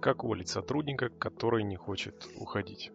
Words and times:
Как 0.00 0.22
уволить 0.22 0.48
сотрудника, 0.48 1.08
который 1.08 1.64
не 1.64 1.76
хочет 1.76 2.28
уходить? 2.36 2.92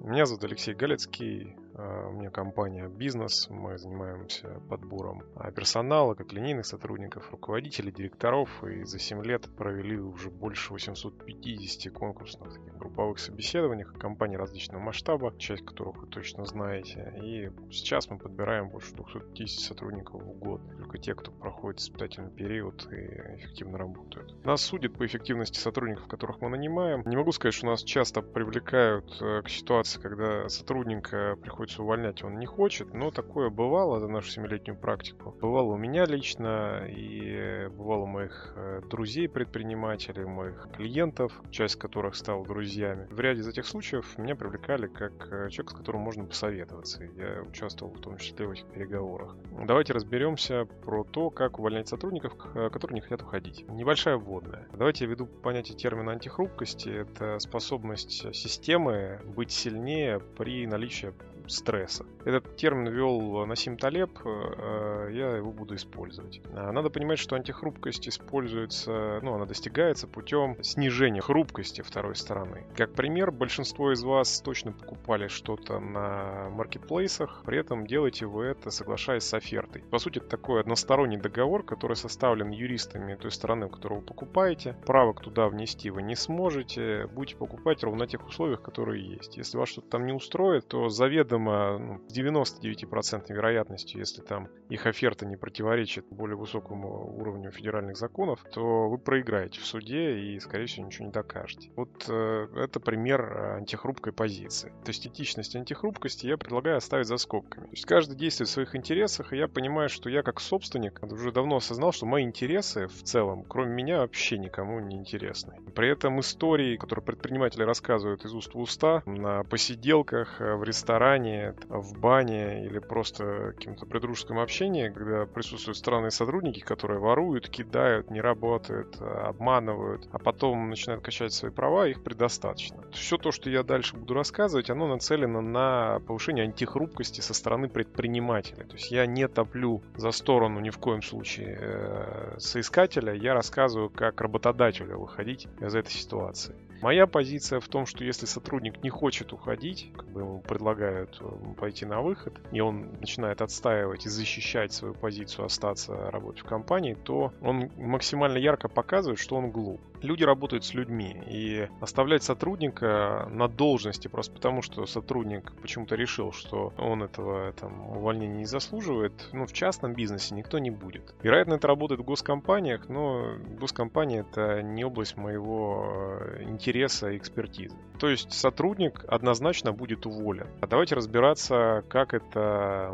Меня 0.00 0.24
зовут 0.24 0.44
Алексей 0.44 0.74
Галецкий, 0.74 1.54
у 1.78 2.12
меня 2.12 2.30
компания 2.30 2.88
«Бизнес», 2.88 3.48
мы 3.50 3.76
занимаемся 3.76 4.60
подбором 4.70 5.22
а, 5.34 5.50
персонала, 5.50 6.14
как 6.14 6.32
линейных 6.32 6.64
сотрудников, 6.64 7.30
руководителей, 7.30 7.92
директоров, 7.92 8.48
и 8.64 8.84
за 8.84 8.98
7 8.98 9.22
лет 9.22 9.46
провели 9.56 9.98
уже 9.98 10.30
больше 10.30 10.72
850 10.72 11.92
конкурсных 11.92 12.54
таких 12.54 12.76
групповых 12.78 13.18
собеседований, 13.18 13.84
компаний 13.84 14.38
различного 14.38 14.80
масштаба, 14.80 15.34
часть 15.38 15.66
которых 15.66 15.98
вы 15.98 16.06
точно 16.06 16.46
знаете. 16.46 17.12
И 17.22 17.50
сейчас 17.70 18.08
мы 18.08 18.18
подбираем 18.18 18.70
больше 18.70 18.94
250 18.94 19.60
сотрудников 19.60 20.22
в 20.22 20.38
год, 20.38 20.62
только 20.78 20.96
те, 20.96 21.14
кто 21.14 21.30
проходит 21.30 21.80
испытательный 21.80 22.30
период 22.30 22.90
и 22.90 23.36
эффективно 23.36 23.76
работают. 23.76 24.34
Нас 24.46 24.62
судят 24.62 24.94
по 24.96 25.04
эффективности 25.04 25.58
сотрудников, 25.58 26.08
которых 26.08 26.40
мы 26.40 26.48
нанимаем. 26.48 27.02
Не 27.04 27.16
могу 27.16 27.32
сказать, 27.32 27.54
что 27.54 27.66
нас 27.66 27.82
часто 27.82 28.22
привлекают 28.22 29.20
э, 29.20 29.42
к 29.42 29.50
ситуации, 29.50 30.00
когда 30.00 30.48
сотрудник 30.48 31.10
приходит 31.10 31.65
приходится 31.66 31.82
увольнять, 31.82 32.22
он 32.22 32.38
не 32.38 32.46
хочет, 32.46 32.94
но 32.94 33.10
такое 33.10 33.50
бывало 33.50 33.98
за 33.98 34.08
нашу 34.08 34.30
семилетнюю 34.30 34.78
практику. 34.78 35.34
Бывало 35.40 35.72
у 35.72 35.76
меня 35.76 36.04
лично 36.04 36.86
и 36.88 37.68
бывало 37.68 38.02
у 38.02 38.06
моих 38.06 38.52
э, 38.56 38.82
друзей 38.88 39.28
предпринимателей, 39.28 40.24
моих 40.24 40.68
клиентов, 40.76 41.32
часть 41.50 41.76
которых 41.76 42.14
стала 42.14 42.44
друзьями. 42.44 43.08
В 43.10 43.18
ряде 43.18 43.40
из 43.40 43.48
этих 43.48 43.66
случаев 43.66 44.16
меня 44.18 44.36
привлекали 44.36 44.86
как 44.86 45.12
э, 45.32 45.48
человек, 45.50 45.70
с 45.70 45.74
которым 45.74 46.02
можно 46.02 46.24
посоветоваться. 46.24 47.02
Я 47.04 47.42
участвовал 47.42 47.92
в 47.92 48.00
том 48.00 48.16
числе 48.18 48.46
в 48.46 48.52
этих 48.52 48.66
переговорах. 48.66 49.36
Давайте 49.66 49.92
разберемся 49.92 50.66
про 50.84 51.02
то, 51.04 51.30
как 51.30 51.58
увольнять 51.58 51.88
сотрудников, 51.88 52.32
э, 52.54 52.70
которые 52.70 52.94
не 52.94 53.00
хотят 53.00 53.22
уходить. 53.22 53.68
Небольшая 53.68 54.18
вводная. 54.18 54.68
Давайте 54.72 55.04
я 55.04 55.10
веду 55.10 55.26
понятие 55.26 55.76
термина 55.76 56.12
антихрупкости. 56.12 56.88
Это 56.88 57.38
способность 57.40 58.34
системы 58.34 59.20
быть 59.24 59.50
сильнее 59.50 60.20
при 60.36 60.66
наличии 60.66 61.12
стресса. 61.56 62.06
Этот 62.24 62.56
термин 62.56 62.88
ввел 62.92 63.46
Насим 63.46 63.76
Талеб, 63.76 64.10
э, 64.24 65.10
я 65.12 65.36
его 65.36 65.52
буду 65.52 65.74
использовать. 65.74 66.40
А, 66.52 66.72
надо 66.72 66.90
понимать, 66.90 67.18
что 67.18 67.36
антихрупкость 67.36 68.08
используется, 68.08 69.20
ну, 69.22 69.34
она 69.34 69.46
достигается 69.46 70.06
путем 70.06 70.56
снижения 70.62 71.20
хрупкости 71.20 71.82
второй 71.82 72.16
стороны. 72.16 72.66
Как 72.76 72.92
пример, 72.92 73.30
большинство 73.30 73.92
из 73.92 74.02
вас 74.02 74.40
точно 74.40 74.72
покупали 74.72 75.28
что-то 75.28 75.80
на 75.80 76.48
маркетплейсах, 76.50 77.42
при 77.44 77.58
этом 77.58 77.86
делаете 77.86 78.26
вы 78.26 78.44
это, 78.44 78.70
соглашаясь 78.70 79.24
с 79.24 79.34
офертой. 79.34 79.82
По 79.90 79.98
сути, 79.98 80.18
это 80.18 80.28
такой 80.28 80.60
односторонний 80.60 81.16
договор, 81.16 81.62
который 81.62 81.96
составлен 81.96 82.50
юристами 82.50 83.14
той 83.14 83.30
стороны, 83.30 83.68
которую 83.68 84.00
вы 84.00 84.06
покупаете. 84.06 84.76
Правок 84.86 85.20
туда 85.20 85.48
внести 85.48 85.90
вы 85.90 86.02
не 86.02 86.14
сможете, 86.14 87.06
будете 87.06 87.36
покупать 87.36 87.82
ровно 87.82 88.00
на 88.00 88.06
тех 88.06 88.26
условиях, 88.26 88.62
которые 88.62 89.04
есть. 89.04 89.36
Если 89.36 89.56
вас 89.56 89.68
что-то 89.68 89.88
там 89.88 90.06
не 90.06 90.12
устроит, 90.12 90.68
то 90.68 90.88
заведомо 90.88 91.45
заведомо 91.46 91.78
ну, 91.78 92.00
с 92.08 92.12
99% 92.12 93.32
вероятностью, 93.32 94.00
если 94.00 94.22
там 94.22 94.48
их 94.68 94.86
оферта 94.86 95.26
не 95.26 95.36
противоречит 95.36 96.06
более 96.10 96.36
высокому 96.36 97.16
уровню 97.18 97.50
федеральных 97.50 97.96
законов, 97.96 98.44
то 98.52 98.88
вы 98.88 98.98
проиграете 98.98 99.60
в 99.60 99.66
суде 99.66 100.18
и, 100.18 100.40
скорее 100.40 100.66
всего, 100.66 100.86
ничего 100.86 101.06
не 101.06 101.12
докажете. 101.12 101.70
Вот 101.76 102.06
э, 102.08 102.48
это 102.56 102.80
пример 102.80 103.56
антихрупкой 103.58 104.12
позиции. 104.12 104.70
То 104.84 104.90
есть 104.90 105.06
этичность 105.06 105.54
антихрупкости 105.56 106.26
я 106.26 106.36
предлагаю 106.36 106.78
оставить 106.78 107.06
за 107.06 107.16
скобками. 107.16 107.66
То 107.66 107.72
есть 107.72 107.86
каждый 107.86 108.16
действует 108.16 108.48
в 108.48 108.52
своих 108.52 108.74
интересах, 108.74 109.32
и 109.32 109.36
я 109.36 109.48
понимаю, 109.48 109.88
что 109.88 110.10
я 110.10 110.22
как 110.22 110.40
собственник 110.40 111.00
уже 111.02 111.32
давно 111.32 111.56
осознал, 111.56 111.92
что 111.92 112.06
мои 112.06 112.24
интересы 112.24 112.86
в 112.88 113.02
целом, 113.02 113.44
кроме 113.44 113.72
меня, 113.72 113.98
вообще 113.98 114.38
никому 114.38 114.80
не 114.80 114.96
интересны. 114.96 115.54
При 115.74 115.90
этом 115.90 116.20
истории, 116.20 116.76
которые 116.76 117.04
предприниматели 117.04 117.62
рассказывают 117.62 118.24
из 118.24 118.34
уст 118.34 118.54
в 118.54 118.58
уста, 118.58 119.02
на 119.06 119.44
посиделках, 119.44 120.40
э, 120.40 120.56
в 120.56 120.64
ресторане, 120.64 121.35
ресторане, 121.36 121.54
в 121.68 121.98
бане 121.98 122.66
или 122.66 122.78
просто 122.78 123.52
каким-то 123.56 123.86
придружеском 123.86 124.38
общении, 124.38 124.88
когда 124.88 125.26
присутствуют 125.26 125.76
странные 125.76 126.10
сотрудники, 126.10 126.60
которые 126.60 127.00
воруют, 127.00 127.48
кидают, 127.48 128.10
не 128.10 128.20
работают, 128.20 129.00
обманывают, 129.00 130.08
а 130.12 130.18
потом 130.18 130.70
начинают 130.70 131.04
качать 131.04 131.32
свои 131.32 131.50
права, 131.50 131.86
их 131.86 132.02
предостаточно. 132.02 132.84
Все 132.92 133.18
то, 133.18 133.32
что 133.32 133.50
я 133.50 133.62
дальше 133.62 133.96
буду 133.96 134.14
рассказывать, 134.14 134.70
оно 134.70 134.86
нацелено 134.86 135.40
на 135.40 136.00
повышение 136.06 136.44
антихрупкости 136.44 137.20
со 137.20 137.34
стороны 137.34 137.68
предпринимателя. 137.68 138.64
То 138.64 138.74
есть 138.74 138.90
я 138.90 139.06
не 139.06 139.28
топлю 139.28 139.82
за 139.96 140.10
сторону 140.10 140.60
ни 140.60 140.70
в 140.70 140.78
коем 140.78 141.02
случае 141.02 141.58
э, 141.60 142.36
соискателя, 142.38 143.14
я 143.14 143.34
рассказываю, 143.34 143.90
как 143.90 144.20
работодателю 144.20 144.98
выходить 144.98 145.48
из 145.60 145.74
этой 145.74 145.90
ситуации. 145.90 146.54
Моя 146.82 147.06
позиция 147.06 147.60
в 147.60 147.68
том, 147.68 147.86
что 147.86 148.04
если 148.04 148.26
сотрудник 148.26 148.82
не 148.82 148.90
хочет 148.90 149.32
уходить, 149.32 149.90
как 149.96 150.08
бы 150.08 150.20
ему 150.20 150.40
предлагают 150.40 151.18
э, 151.20 151.54
пойти 151.58 151.86
на 151.86 152.02
выход, 152.02 152.38
и 152.52 152.60
он 152.60 152.92
начинает 153.00 153.40
отстаивать 153.40 154.06
и 154.06 154.08
защищать 154.08 154.72
свою 154.72 154.94
позицию 154.94 155.46
остаться 155.46 156.10
работать 156.10 156.42
в 156.42 156.44
компании, 156.44 156.94
то 156.94 157.32
он 157.40 157.70
максимально 157.76 158.38
ярко 158.38 158.68
показывает, 158.68 159.18
что 159.18 159.36
он 159.36 159.50
глуп. 159.50 159.80
Люди 160.02 160.24
работают 160.24 160.64
с 160.64 160.74
людьми, 160.74 161.22
и 161.26 161.68
оставлять 161.80 162.22
сотрудника 162.22 163.26
на 163.30 163.48
должности 163.48 164.08
просто 164.08 164.34
потому, 164.34 164.60
что 164.60 164.84
сотрудник 164.86 165.52
почему-то 165.62 165.94
решил, 165.94 166.32
что 166.32 166.74
он 166.76 167.02
этого 167.02 167.52
там, 167.54 167.96
увольнения 167.96 168.38
не 168.38 168.44
заслуживает, 168.44 169.30
ну, 169.32 169.46
в 169.46 169.52
частном 169.54 169.94
бизнесе 169.94 170.34
никто 170.34 170.58
не 170.58 170.70
будет. 170.70 171.14
Вероятно, 171.22 171.54
это 171.54 171.66
работает 171.66 172.00
в 172.02 172.04
госкомпаниях, 172.04 172.88
но 172.88 173.36
госкомпания 173.58 174.20
это 174.20 174.62
не 174.62 174.84
область 174.84 175.16
моего 175.16 176.12
интереса 176.40 176.65
интереса 176.66 177.10
и 177.10 177.16
экспертизы. 177.16 177.76
То 178.00 178.08
есть 178.08 178.32
сотрудник 178.32 179.04
однозначно 179.06 179.72
будет 179.72 180.04
уволен. 180.04 180.48
А 180.60 180.66
давайте 180.66 180.96
разбираться, 180.96 181.84
как 181.88 182.12
это 182.12 182.92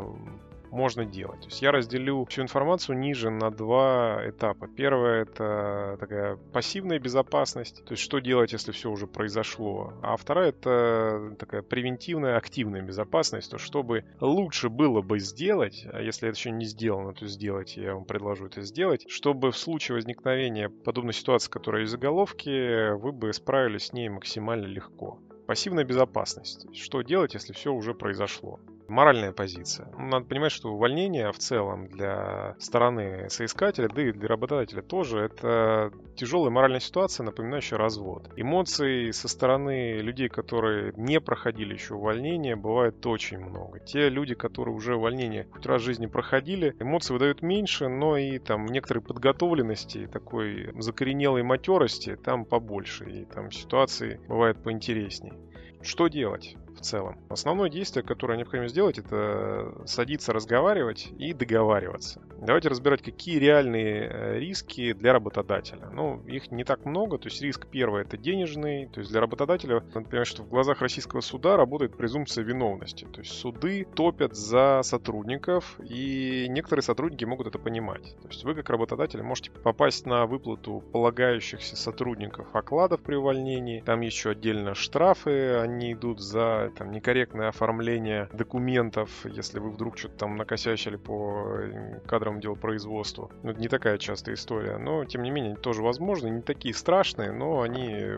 можно 0.73 1.05
делать. 1.05 1.41
То 1.41 1.47
есть 1.47 1.61
я 1.61 1.71
разделю 1.71 2.25
всю 2.25 2.41
информацию 2.41 2.97
ниже 2.97 3.29
на 3.29 3.51
два 3.51 4.21
этапа. 4.25 4.67
Первое 4.67 5.21
это 5.21 5.97
такая 5.99 6.35
пассивная 6.51 6.99
безопасность, 6.99 7.85
то 7.85 7.93
есть 7.93 8.03
что 8.03 8.19
делать, 8.19 8.53
если 8.53 8.71
все 8.71 8.89
уже 8.89 9.07
произошло. 9.07 9.93
А 10.01 10.17
вторая 10.17 10.49
это 10.49 11.35
такая 11.37 11.61
превентивная, 11.61 12.37
активная 12.37 12.81
безопасность, 12.81 13.51
то 13.51 13.57
чтобы 13.57 14.05
лучше 14.19 14.69
было 14.69 15.01
бы 15.01 15.19
сделать, 15.19 15.85
а 15.91 16.01
если 16.01 16.27
это 16.29 16.37
еще 16.37 16.51
не 16.51 16.65
сделано, 16.65 17.13
то 17.13 17.27
сделать, 17.27 17.77
я 17.77 17.93
вам 17.93 18.05
предложу 18.05 18.47
это 18.47 18.61
сделать, 18.61 19.05
чтобы 19.07 19.51
в 19.51 19.57
случае 19.57 19.95
возникновения 19.95 20.69
подобной 20.69 21.13
ситуации, 21.13 21.51
которая 21.51 21.83
из 21.83 21.91
заголовки, 21.91 22.91
вы 22.93 23.11
бы 23.11 23.31
справились 23.31 23.87
с 23.87 23.93
ней 23.93 24.09
максимально 24.09 24.65
легко. 24.65 25.19
Пассивная 25.45 25.83
безопасность. 25.83 26.65
Что 26.75 27.01
делать, 27.01 27.35
если 27.35 27.53
все 27.53 27.71
уже 27.71 27.93
произошло? 27.93 28.59
Моральная 28.93 29.31
позиция. 29.31 29.87
Ну, 29.97 30.05
надо 30.05 30.25
понимать, 30.25 30.51
что 30.51 30.69
увольнение 30.69 31.31
в 31.31 31.39
целом 31.39 31.87
для 31.87 32.55
стороны 32.59 33.29
соискателя, 33.29 33.89
да 33.89 34.01
и 34.01 34.11
для 34.11 34.27
работодателя 34.27 34.81
тоже, 34.81 35.19
это 35.19 35.91
тяжелая 36.15 36.51
моральная 36.51 36.79
ситуация, 36.79 37.23
напоминающая 37.25 37.77
развод. 37.77 38.29
Эмоций 38.35 39.11
со 39.13 39.27
стороны 39.27 39.97
людей, 39.97 40.29
которые 40.29 40.93
не 40.95 41.19
проходили 41.19 41.73
еще 41.73 41.95
увольнение, 41.95 42.55
бывает 42.55 43.05
очень 43.05 43.39
много. 43.39 43.79
Те 43.79 44.09
люди, 44.09 44.35
которые 44.35 44.75
уже 44.75 44.95
увольнение 44.95 45.47
хоть 45.51 45.65
раз 45.65 45.81
в 45.81 45.85
жизни 45.85 46.05
проходили, 46.05 46.75
эмоции 46.79 47.13
выдают 47.13 47.41
меньше, 47.41 47.87
но 47.87 48.17
и 48.17 48.37
там 48.37 48.65
некоторой 48.67 49.03
подготовленности, 49.03 50.07
такой 50.07 50.71
закоренелой 50.79 51.43
матерости 51.43 52.15
там 52.15 52.45
побольше, 52.45 53.09
и 53.09 53.25
там 53.25 53.51
ситуации 53.51 54.19
бывают 54.27 54.61
поинтереснее. 54.61 55.33
Что 55.81 56.07
делать? 56.07 56.55
В 56.75 56.81
целом. 56.81 57.17
Основное 57.29 57.69
действие, 57.69 58.03
которое 58.03 58.37
необходимо 58.37 58.67
сделать, 58.67 58.97
это 58.97 59.73
садиться, 59.85 60.33
разговаривать 60.33 61.11
и 61.17 61.33
договариваться. 61.33 62.21
Давайте 62.39 62.69
разбирать, 62.69 63.01
какие 63.01 63.37
реальные 63.37 64.09
э, 64.09 64.39
риски 64.39 64.93
для 64.93 65.13
работодателя. 65.13 65.89
Ну, 65.91 66.21
их 66.25 66.51
не 66.51 66.63
так 66.63 66.85
много. 66.85 67.17
То 67.17 67.29
есть 67.29 67.41
риск 67.41 67.67
первый 67.67 68.01
это 68.01 68.17
денежный. 68.17 68.87
То 68.87 68.99
есть 68.99 69.11
для 69.11 69.21
работодателя, 69.21 69.79
понимать, 69.79 70.27
что 70.27 70.43
в 70.43 70.49
глазах 70.49 70.81
российского 70.81 71.21
суда 71.21 71.57
работает 71.57 71.95
презумпция 71.95 72.43
виновности. 72.43 73.05
То 73.05 73.21
есть 73.21 73.31
суды 73.31 73.87
топят 73.95 74.35
за 74.35 74.81
сотрудников, 74.83 75.79
и 75.79 76.47
некоторые 76.49 76.83
сотрудники 76.83 77.25
могут 77.25 77.47
это 77.47 77.59
понимать. 77.59 78.15
То 78.21 78.27
есть 78.27 78.43
вы 78.43 78.55
как 78.55 78.69
работодатель 78.69 79.21
можете 79.21 79.51
попасть 79.51 80.05
на 80.05 80.25
выплату 80.25 80.83
полагающихся 80.91 81.75
сотрудников 81.75 82.47
окладов 82.53 83.01
при 83.01 83.15
увольнении. 83.15 83.81
Там 83.81 84.01
еще 84.01 84.31
отдельно 84.31 84.73
штрафы, 84.73 85.55
они 85.55 85.93
идут 85.93 86.19
за 86.19 86.62
там 86.69 86.91
некорректное 86.91 87.49
оформление 87.49 88.29
документов, 88.33 89.09
если 89.25 89.59
вы 89.59 89.71
вдруг 89.71 89.97
что-то 89.97 90.17
там 90.17 90.35
накосячили 90.35 90.95
по 90.95 91.59
кадровому 92.07 92.41
делу 92.41 92.55
производства. 92.55 93.29
Ну, 93.43 93.51
это 93.51 93.59
не 93.59 93.67
такая 93.67 93.97
частая 93.97 94.35
история, 94.35 94.77
но 94.77 95.05
тем 95.05 95.23
не 95.23 95.31
менее 95.31 95.55
тоже 95.55 95.81
возможно, 95.81 96.27
не 96.27 96.41
такие 96.41 96.73
страшные, 96.73 97.31
но 97.31 97.61
они 97.61 98.17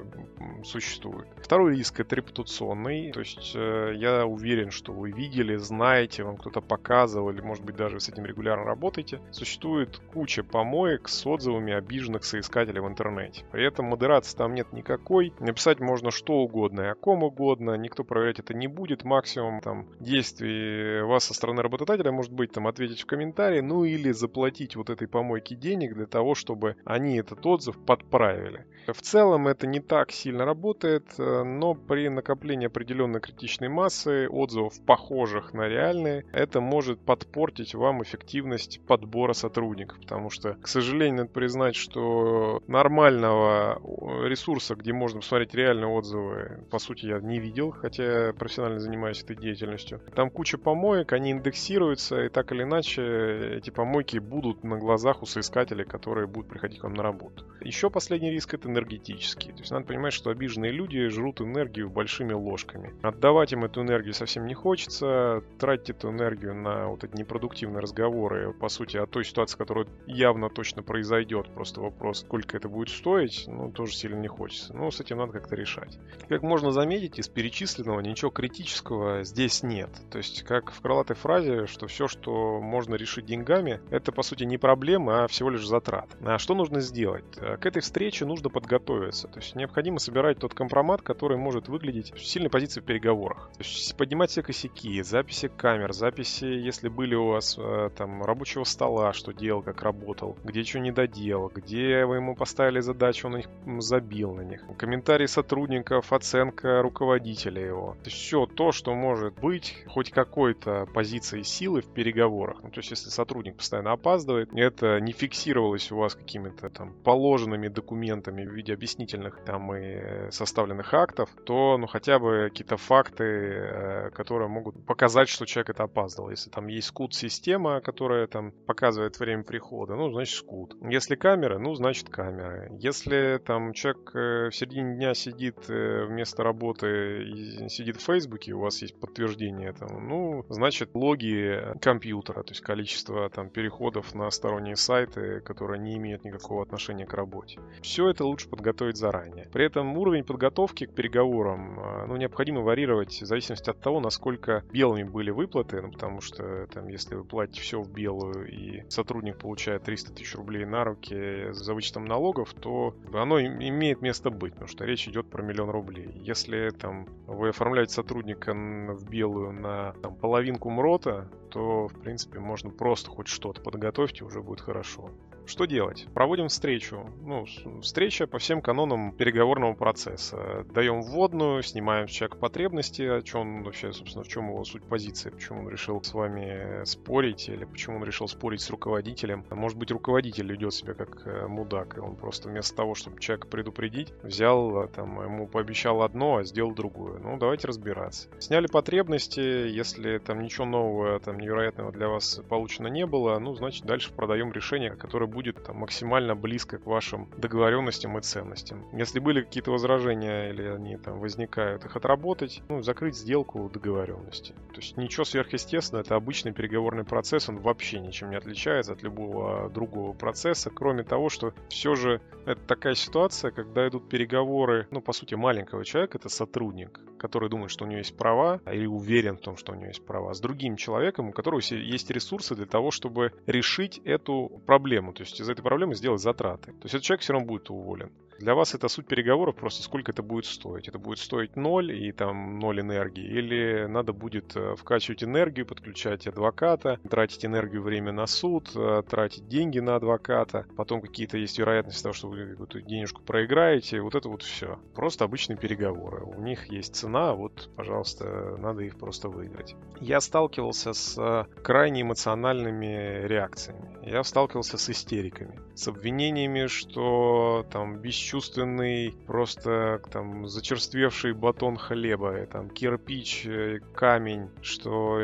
существуют. 0.63 1.27
Второй 1.37 1.75
риск 1.75 1.99
это 1.99 2.15
репутационный, 2.15 3.11
то 3.11 3.19
есть 3.19 3.53
э, 3.55 3.93
я 3.95 4.25
уверен, 4.25 4.71
что 4.71 4.91
вы 4.91 5.11
видели, 5.11 5.55
знаете, 5.57 6.23
вам 6.23 6.37
кто-то 6.37 6.61
показывал, 6.61 7.29
или 7.29 7.41
может 7.41 7.63
быть 7.63 7.75
даже 7.75 7.99
с 7.99 8.09
этим 8.09 8.25
регулярно 8.25 8.65
работаете. 8.65 9.21
Существует 9.31 10.01
куча 10.13 10.43
помоек 10.43 11.07
с 11.07 11.25
отзывами 11.25 11.73
обиженных 11.73 12.23
соискателей 12.25 12.81
в 12.81 12.87
интернете. 12.87 13.45
При 13.51 13.65
этом 13.65 13.85
модерации 13.85 14.37
там 14.37 14.53
нет 14.53 14.71
никакой. 14.73 15.33
Написать 15.39 15.79
можно 15.79 16.11
что 16.11 16.33
угодно 16.33 16.91
о 16.91 16.95
ком 16.95 17.23
угодно, 17.23 17.75
никто 17.75 18.03
проверять 18.03 18.34
это 18.39 18.53
не 18.53 18.67
будет. 18.67 19.03
Максимум 19.03 19.61
там 19.61 19.87
действий 19.99 21.01
вас 21.01 21.25
со 21.25 21.33
стороны 21.33 21.61
работодателя 21.61 22.11
может 22.11 22.31
быть 22.31 22.51
там 22.51 22.67
ответить 22.67 23.01
в 23.01 23.05
комментарии, 23.05 23.61
ну 23.61 23.83
или 23.83 24.11
заплатить 24.11 24.75
вот 24.75 24.89
этой 24.89 25.07
помойке 25.07 25.55
денег 25.55 25.93
для 25.93 26.05
того, 26.05 26.35
чтобы 26.35 26.75
они 26.85 27.17
этот 27.17 27.45
отзыв 27.45 27.77
подправили. 27.85 28.65
В 28.87 29.01
целом 29.01 29.47
это 29.47 29.65
не 29.67 29.79
так 29.79 30.11
сильно 30.11 30.45
работает, 30.45 31.05
э, 31.17 31.43
но 31.43 31.73
при 31.73 32.07
накоплении 32.09 32.67
определенной 32.67 33.19
критичной 33.19 33.69
массы 33.69 34.27
отзывов, 34.29 34.79
похожих 34.85 35.53
на 35.53 35.67
реальные, 35.67 36.25
это 36.31 36.61
может 36.61 36.99
подпортить 36.99 37.73
вам 37.73 38.03
эффективность 38.03 38.81
подбора 38.85 39.33
сотрудников, 39.33 39.99
потому 39.99 40.29
что, 40.29 40.53
к 40.55 40.67
сожалению, 40.67 41.15
надо 41.15 41.29
признать, 41.29 41.75
что 41.75 42.61
нормального 42.67 43.81
ресурса, 44.27 44.75
где 44.75 44.93
можно 44.93 45.19
посмотреть 45.19 45.55
реальные 45.55 45.87
отзывы, 45.87 46.63
по 46.69 46.79
сути, 46.79 47.07
я 47.07 47.19
не 47.19 47.39
видел, 47.39 47.71
хотя 47.71 48.24
профессионально 48.33 48.79
занимаюсь 48.79 49.23
этой 49.23 49.35
деятельностью. 49.35 50.01
Там 50.15 50.29
куча 50.29 50.57
помоек, 50.57 51.13
они 51.13 51.31
индексируются, 51.31 52.25
и 52.25 52.29
так 52.29 52.51
или 52.51 52.63
иначе 52.63 53.57
эти 53.57 53.69
помойки 53.69 54.17
будут 54.17 54.63
на 54.63 54.77
глазах 54.77 55.21
у 55.23 55.25
соискателей, 55.25 55.85
которые 55.85 56.27
будут 56.27 56.49
приходить 56.49 56.79
к 56.79 56.83
вам 56.83 56.93
на 56.93 57.03
работу. 57.03 57.45
Еще 57.61 57.89
последний 57.89 58.31
риск 58.31 58.53
это 58.53 58.69
энергетический. 58.69 59.51
То 59.51 59.59
есть 59.59 59.71
надо 59.71 59.85
понимать, 59.85 60.13
что 60.13 60.29
обиженные 60.29 60.71
люди 60.71 61.07
жрут 61.07 61.41
энергию 61.41 61.89
большими 61.89 62.33
ложками. 62.33 62.93
Отдавать 63.01 63.53
им 63.53 63.65
эту 63.65 63.81
энергию 63.81 64.13
совсем 64.13 64.45
не 64.45 64.53
хочется, 64.53 65.43
тратить 65.59 65.91
эту 65.91 66.09
энергию 66.09 66.53
на 66.53 66.87
вот 66.87 67.03
эти 67.03 67.15
непродуктивные 67.17 67.81
разговоры, 67.81 68.53
по 68.53 68.69
сути, 68.69 68.97
о 68.97 69.05
той 69.05 69.25
ситуации, 69.25 69.57
которая 69.57 69.87
явно 70.05 70.49
точно 70.49 70.83
произойдет. 70.83 71.47
Просто 71.53 71.81
вопрос, 71.81 72.19
сколько 72.19 72.57
это 72.57 72.69
будет 72.69 72.89
стоить, 72.89 73.45
ну, 73.47 73.71
тоже 73.71 73.93
сильно 73.93 74.19
не 74.19 74.27
хочется. 74.27 74.73
Но 74.73 74.91
с 74.91 74.99
этим 74.99 75.17
надо 75.17 75.33
как-то 75.33 75.55
решать. 75.55 75.97
Как 76.29 76.41
можно 76.43 76.71
заметить, 76.71 77.19
из 77.19 77.27
перечисленного 77.27 77.99
ничего 78.15 78.31
критического 78.31 79.25
здесь 79.25 79.61
нет. 79.61 79.89
То 80.09 80.19
есть, 80.19 80.43
как 80.43 80.71
в 80.71 80.79
крылатой 80.79 81.17
фразе, 81.17 81.67
что 81.67 81.87
все, 81.87 82.07
что 82.07 82.61
можно 82.61 82.95
решить 82.95 83.25
деньгами, 83.25 83.81
это, 83.91 84.13
по 84.13 84.23
сути, 84.23 84.45
не 84.45 84.57
проблема, 84.57 85.25
а 85.25 85.27
всего 85.27 85.49
лишь 85.49 85.67
затрат. 85.67 86.09
А 86.21 86.37
что 86.37 86.55
нужно 86.55 86.79
сделать? 86.79 87.25
К 87.35 87.65
этой 87.65 87.81
встрече 87.81 88.25
нужно 88.25 88.49
подготовиться. 88.49 89.27
То 89.27 89.39
есть, 89.39 89.53
необходимо 89.55 89.99
собирать 89.99 90.39
тот 90.39 90.53
компромат, 90.53 91.01
который 91.01 91.37
может 91.37 91.67
выглядеть 91.67 92.13
в 92.13 92.25
сильной 92.25 92.49
позиции 92.49 92.79
в 92.79 92.85
переговорах. 92.85 93.49
То 93.57 93.63
есть, 93.63 93.97
поднимать 93.97 94.29
все 94.29 94.41
косяки, 94.41 95.01
записи 95.01 95.49
камер, 95.49 95.91
записи, 95.91 96.45
если 96.45 96.87
были 96.87 97.15
у 97.15 97.27
вас 97.27 97.57
э, 97.59 97.89
там 97.97 98.23
рабочего 98.23 98.63
стола, 98.63 99.11
что 99.11 99.33
делал, 99.33 99.61
как 99.61 99.81
работал, 99.81 100.37
где 100.45 100.63
что 100.63 100.79
не 100.79 100.91
доделал, 100.91 101.51
где 101.53 102.05
вы 102.05 102.15
ему 102.15 102.35
поставили 102.35 102.79
задачу, 102.79 103.27
он 103.27 103.37
их 103.37 103.49
забил 103.79 104.33
на 104.33 104.41
них. 104.41 104.61
Комментарии 104.77 105.25
сотрудников, 105.25 106.13
оценка 106.13 106.81
руководителя 106.81 107.61
его. 107.61 107.97
Все 108.09 108.45
то, 108.45 108.71
что 108.71 108.93
может 108.93 109.39
быть 109.39 109.83
хоть 109.87 110.11
какой-то 110.11 110.87
позицией 110.93 111.43
силы 111.43 111.81
в 111.81 111.93
переговорах. 111.93 112.63
Ну, 112.63 112.69
то 112.69 112.79
есть 112.79 112.91
если 112.91 113.09
сотрудник 113.09 113.57
постоянно 113.57 113.91
опаздывает, 113.91 114.49
это 114.53 114.99
не 114.99 115.11
фиксировалось 115.11 115.91
у 115.91 115.97
вас 115.97 116.15
какими-то 116.15 116.69
там 116.69 116.93
положенными 117.03 117.67
документами 117.67 118.45
в 118.45 118.53
виде 118.53 118.73
объяснительных 118.73 119.43
там 119.43 119.75
и 119.75 120.31
составленных 120.31 120.93
актов, 120.93 121.29
то 121.45 121.77
ну 121.77 121.87
хотя 121.87 122.19
бы 122.19 122.49
какие-то 122.49 122.77
факты, 122.77 123.23
э, 123.23 124.09
которые 124.11 124.47
могут 124.47 124.85
показать, 124.85 125.29
что 125.29 125.45
человек 125.45 125.71
это 125.71 125.83
опаздывал. 125.83 126.29
Если 126.29 126.49
там 126.49 126.67
есть 126.67 126.87
скут-система, 126.87 127.81
которая 127.81 128.27
там 128.27 128.51
показывает 128.51 129.19
время 129.19 129.43
прихода, 129.43 129.95
ну 129.95 130.11
значит 130.11 130.37
скут. 130.37 130.75
Если 130.81 131.15
камера, 131.15 131.57
ну 131.59 131.73
значит 131.75 132.09
камера. 132.09 132.69
Если 132.79 133.39
там 133.45 133.73
человек 133.73 134.11
э, 134.15 134.49
в 134.49 134.55
середине 134.55 134.95
дня 134.95 135.13
сидит 135.13 135.69
э, 135.69 136.05
вместо 136.05 136.43
работы 136.43 137.23
и 137.23 137.69
сидит 137.69 137.94
в 137.95 138.01
Фейсбуке, 138.01 138.53
у 138.53 138.59
вас 138.59 138.81
есть 138.81 138.99
подтверждение 138.99 139.69
этому, 139.69 139.99
ну 139.99 140.45
значит 140.49 140.89
логи 140.93 141.61
компьютера, 141.81 142.43
то 142.43 142.51
есть 142.51 142.61
количество 142.61 143.29
там 143.29 143.49
переходов 143.49 144.13
на 144.13 144.29
сторонние 144.31 144.75
сайты, 144.75 145.41
которые 145.41 145.79
не 145.79 145.95
имеют 145.97 146.23
никакого 146.23 146.63
отношения 146.63 147.05
к 147.05 147.13
работе. 147.13 147.59
Все 147.81 148.09
это 148.09 148.25
лучше 148.25 148.49
подготовить 148.49 148.97
заранее. 148.97 149.49
При 149.51 149.65
этом 149.65 149.97
уровень 149.97 150.23
подготовки 150.23 150.85
к 150.85 150.93
переговорам 150.93 151.79
э, 151.79 152.05
ну, 152.07 152.15
необходимо 152.17 152.61
варьировать 152.61 153.21
в 153.21 153.25
зависимости 153.25 153.69
от 153.69 153.79
того, 153.79 153.99
насколько 153.99 154.63
белыми 154.71 155.03
были 155.03 155.31
выплаты, 155.31 155.81
ну, 155.81 155.91
потому 155.91 156.21
что 156.21 156.67
там, 156.67 156.87
если 156.87 157.15
вы 157.15 157.23
платите 157.23 157.61
все 157.61 157.81
в 157.81 157.91
белую 157.91 158.47
и 158.51 158.83
сотрудник 158.89 159.37
получает 159.37 159.83
300 159.83 160.13
тысяч 160.13 160.35
рублей 160.35 160.65
на 160.65 160.83
руки 160.83 161.51
за 161.51 161.73
вычетом 161.73 162.05
налогов, 162.05 162.53
то 162.53 162.95
оно 163.13 163.39
имеет 163.41 164.01
место 164.01 164.29
быть, 164.29 164.53
потому 164.53 164.67
что 164.67 164.85
речь 164.85 165.07
идет 165.07 165.29
про 165.29 165.43
миллион 165.43 165.69
рублей. 165.69 166.11
Если 166.15 166.69
там 166.69 167.07
вы 167.27 167.49
оформляете 167.49 167.84
сотрудника 167.91 168.53
в 168.53 169.09
белую 169.09 169.53
на 169.53 169.93
там, 170.01 170.15
половинку 170.15 170.69
МРОТа, 170.69 171.29
то, 171.49 171.87
в 171.87 171.99
принципе, 171.99 172.39
можно 172.39 172.69
просто 172.69 173.09
хоть 173.09 173.27
что-то 173.27 173.61
подготовить, 173.61 174.21
и 174.21 174.23
уже 174.23 174.41
будет 174.41 174.61
хорошо. 174.61 175.11
Что 175.47 175.65
делать? 175.65 176.07
Проводим 176.13 176.47
встречу. 176.47 177.09
Ну, 177.21 177.45
встреча 177.81 178.25
по 178.25 178.39
всем 178.39 178.61
канонам 178.61 179.11
переговорного 179.11 179.73
процесса. 179.73 180.65
Даем 180.73 181.01
вводную, 181.01 181.61
снимаем 181.61 182.07
с 182.07 182.11
человека 182.11 182.37
потребности, 182.37 183.03
о 183.03 183.21
чем 183.21 183.57
он 183.57 183.63
вообще, 183.63 183.93
собственно, 183.93 184.23
в 184.23 184.27
чем 184.27 184.49
его 184.49 184.63
суть 184.63 184.83
позиции, 184.83 185.29
почему 185.29 185.59
он 185.59 185.69
решил 185.69 186.01
с 186.01 186.13
вами 186.13 186.83
спорить, 186.85 187.47
или 187.47 187.65
почему 187.65 187.97
он 187.97 188.03
решил 188.03 188.27
спорить 188.27 188.61
с 188.61 188.69
руководителем. 188.69 189.45
Может 189.51 189.77
быть, 189.77 189.91
руководитель 189.91 190.51
ведет 190.51 190.73
себя 190.73 190.93
как 190.93 191.25
э, 191.27 191.47
мудак, 191.47 191.97
и 191.97 191.99
он 191.99 192.15
просто 192.15 192.49
вместо 192.49 192.75
того, 192.75 192.95
чтобы 192.95 193.19
человека 193.19 193.47
предупредить, 193.47 194.13
взял, 194.23 194.77
а, 194.79 194.87
там, 194.87 195.21
ему 195.21 195.47
пообещал 195.47 196.01
одно, 196.01 196.37
а 196.37 196.43
сделал 196.43 196.73
другое. 196.73 197.19
Ну, 197.19 197.37
давайте 197.37 197.67
разбираться. 197.67 198.29
Сняли 198.39 198.67
потребности, 198.67 199.39
если 199.39 200.17
там 200.17 200.41
ничего 200.41 200.65
нового, 200.65 201.19
там, 201.19 201.39
невероятного 201.39 201.91
для 201.91 202.07
вас 202.07 202.41
получено 202.49 202.87
не 202.87 203.05
было, 203.05 203.37
ну, 203.37 203.53
значит, 203.53 203.85
дальше 203.85 204.11
продаем 204.11 204.51
решение, 204.51 204.91
которое 204.95 205.34
будет 205.35 205.63
там, 205.63 205.77
максимально 205.77 206.35
близко 206.35 206.77
к 206.77 206.85
вашим 206.85 207.29
договоренностям 207.37 208.17
и 208.17 208.21
ценностям. 208.21 208.85
Если 208.93 209.19
были 209.19 209.41
какие-то 209.41 209.71
возражения 209.71 210.49
или 210.49 210.63
они 210.63 210.97
там 210.97 211.19
возникают, 211.19 211.85
их 211.85 211.95
отработать, 211.95 212.63
ну, 212.69 212.81
закрыть 212.81 213.15
сделку 213.17 213.69
договоренности. 213.69 214.53
То 214.73 214.77
есть 214.77 214.97
ничего 214.97 215.25
сверхъестественного, 215.25 216.03
это 216.03 216.15
обычный 216.15 216.53
переговорный 216.53 217.03
процесс, 217.03 217.49
он 217.49 217.59
вообще 217.59 217.99
ничем 217.99 218.29
не 218.29 218.37
отличается 218.37 218.93
от 218.93 219.03
любого 219.03 219.69
другого 219.69 220.13
процесса, 220.13 220.69
кроме 220.69 221.03
того, 221.03 221.29
что 221.29 221.53
все 221.69 221.95
же 221.95 222.21
это 222.45 222.61
такая 222.61 222.95
ситуация, 222.95 223.51
когда 223.51 223.87
идут 223.87 224.07
переговоры, 224.07 224.87
ну, 224.91 225.01
по 225.01 225.13
сути, 225.13 225.35
маленького 225.35 225.83
человека, 225.83 226.17
это 226.17 226.29
сотрудник, 226.29 226.99
который 227.17 227.49
думает, 227.49 227.71
что 227.71 227.85
у 227.85 227.87
него 227.87 227.97
есть 227.97 228.15
права, 228.15 228.61
или 228.71 228.85
уверен 228.85 229.37
в 229.37 229.41
том, 229.41 229.57
что 229.57 229.73
у 229.73 229.75
него 229.75 229.87
есть 229.87 230.05
права, 230.05 230.33
с 230.33 230.39
другим 230.39 230.77
человеком, 230.77 231.29
у 231.29 231.31
которого 231.31 231.59
есть 231.59 232.11
ресурсы 232.11 232.55
для 232.55 232.65
того, 232.65 232.91
чтобы 232.91 233.33
решить 233.47 233.99
эту 234.05 234.61
проблему. 234.65 235.13
То 235.13 235.23
есть 235.25 235.39
из 235.39 235.49
этой 235.49 235.61
проблемы 235.61 235.95
сделать 235.95 236.21
затраты. 236.21 236.71
То 236.71 236.83
есть 236.83 236.95
этот 236.95 237.03
человек 237.03 237.21
все 237.21 237.33
равно 237.33 237.47
будет 237.47 237.69
уволен. 237.69 238.11
Для 238.39 238.53
вас 238.53 238.75
это 238.75 238.89
суть 238.89 239.07
переговоров, 239.07 239.55
просто 239.55 239.81
сколько 239.83 240.11
это 240.11 240.21
будет 240.21 240.45
стоить. 240.45 240.87
Это 240.87 240.99
будет 240.99 241.19
стоить 241.19 241.55
ноль 241.55 241.91
и 241.91 242.11
там 242.11 242.59
ноль 242.59 242.81
энергии. 242.81 243.23
Или 243.23 243.85
надо 243.85 244.11
будет 244.13 244.55
э, 244.55 244.75
вкачивать 244.75 245.23
энергию, 245.23 245.65
подключать 245.65 246.27
адвоката, 246.27 246.99
тратить 247.09 247.45
энергию, 247.45 247.81
время 247.81 248.11
на 248.11 248.27
суд, 248.27 248.71
э, 248.75 249.03
тратить 249.09 249.47
деньги 249.47 249.79
на 249.79 249.95
адвоката. 249.95 250.65
Потом 250.75 251.01
какие-то 251.01 251.37
есть 251.37 251.57
вероятности 251.57 252.03
того, 252.03 252.13
что 252.13 252.27
вы 252.27 252.45
какую-то 252.45 252.81
денежку 252.81 253.21
проиграете. 253.21 254.01
Вот 254.01 254.15
это 254.15 254.27
вот 254.27 254.43
все. 254.43 254.79
Просто 254.93 255.23
обычные 255.23 255.57
переговоры. 255.57 256.23
У 256.23 256.41
них 256.41 256.69
есть 256.71 256.95
цена, 256.95 257.33
вот, 257.33 257.69
пожалуйста, 257.75 258.57
надо 258.57 258.83
их 258.83 258.97
просто 258.97 259.29
выиграть. 259.29 259.75
Я 260.01 260.19
сталкивался 260.19 260.93
с 260.93 261.17
э, 261.17 261.45
крайне 261.61 262.01
эмоциональными 262.01 263.25
реакциями. 263.27 263.97
Я 264.03 264.23
сталкивался 264.23 264.77
с 264.77 264.89
истериками, 264.89 265.59
с 265.75 265.87
обвинениями, 265.87 266.67
что 266.67 267.65
там 267.71 267.97
бесчувственный, 267.97 269.13
просто 269.27 270.01
там 270.11 270.47
зачерствевший 270.47 271.33
батон 271.33 271.77
хлеба, 271.77 272.45
там 272.45 272.69
кирпич, 272.69 273.45
э, 273.45 273.79
камень, 273.93 274.49
что 274.61 275.19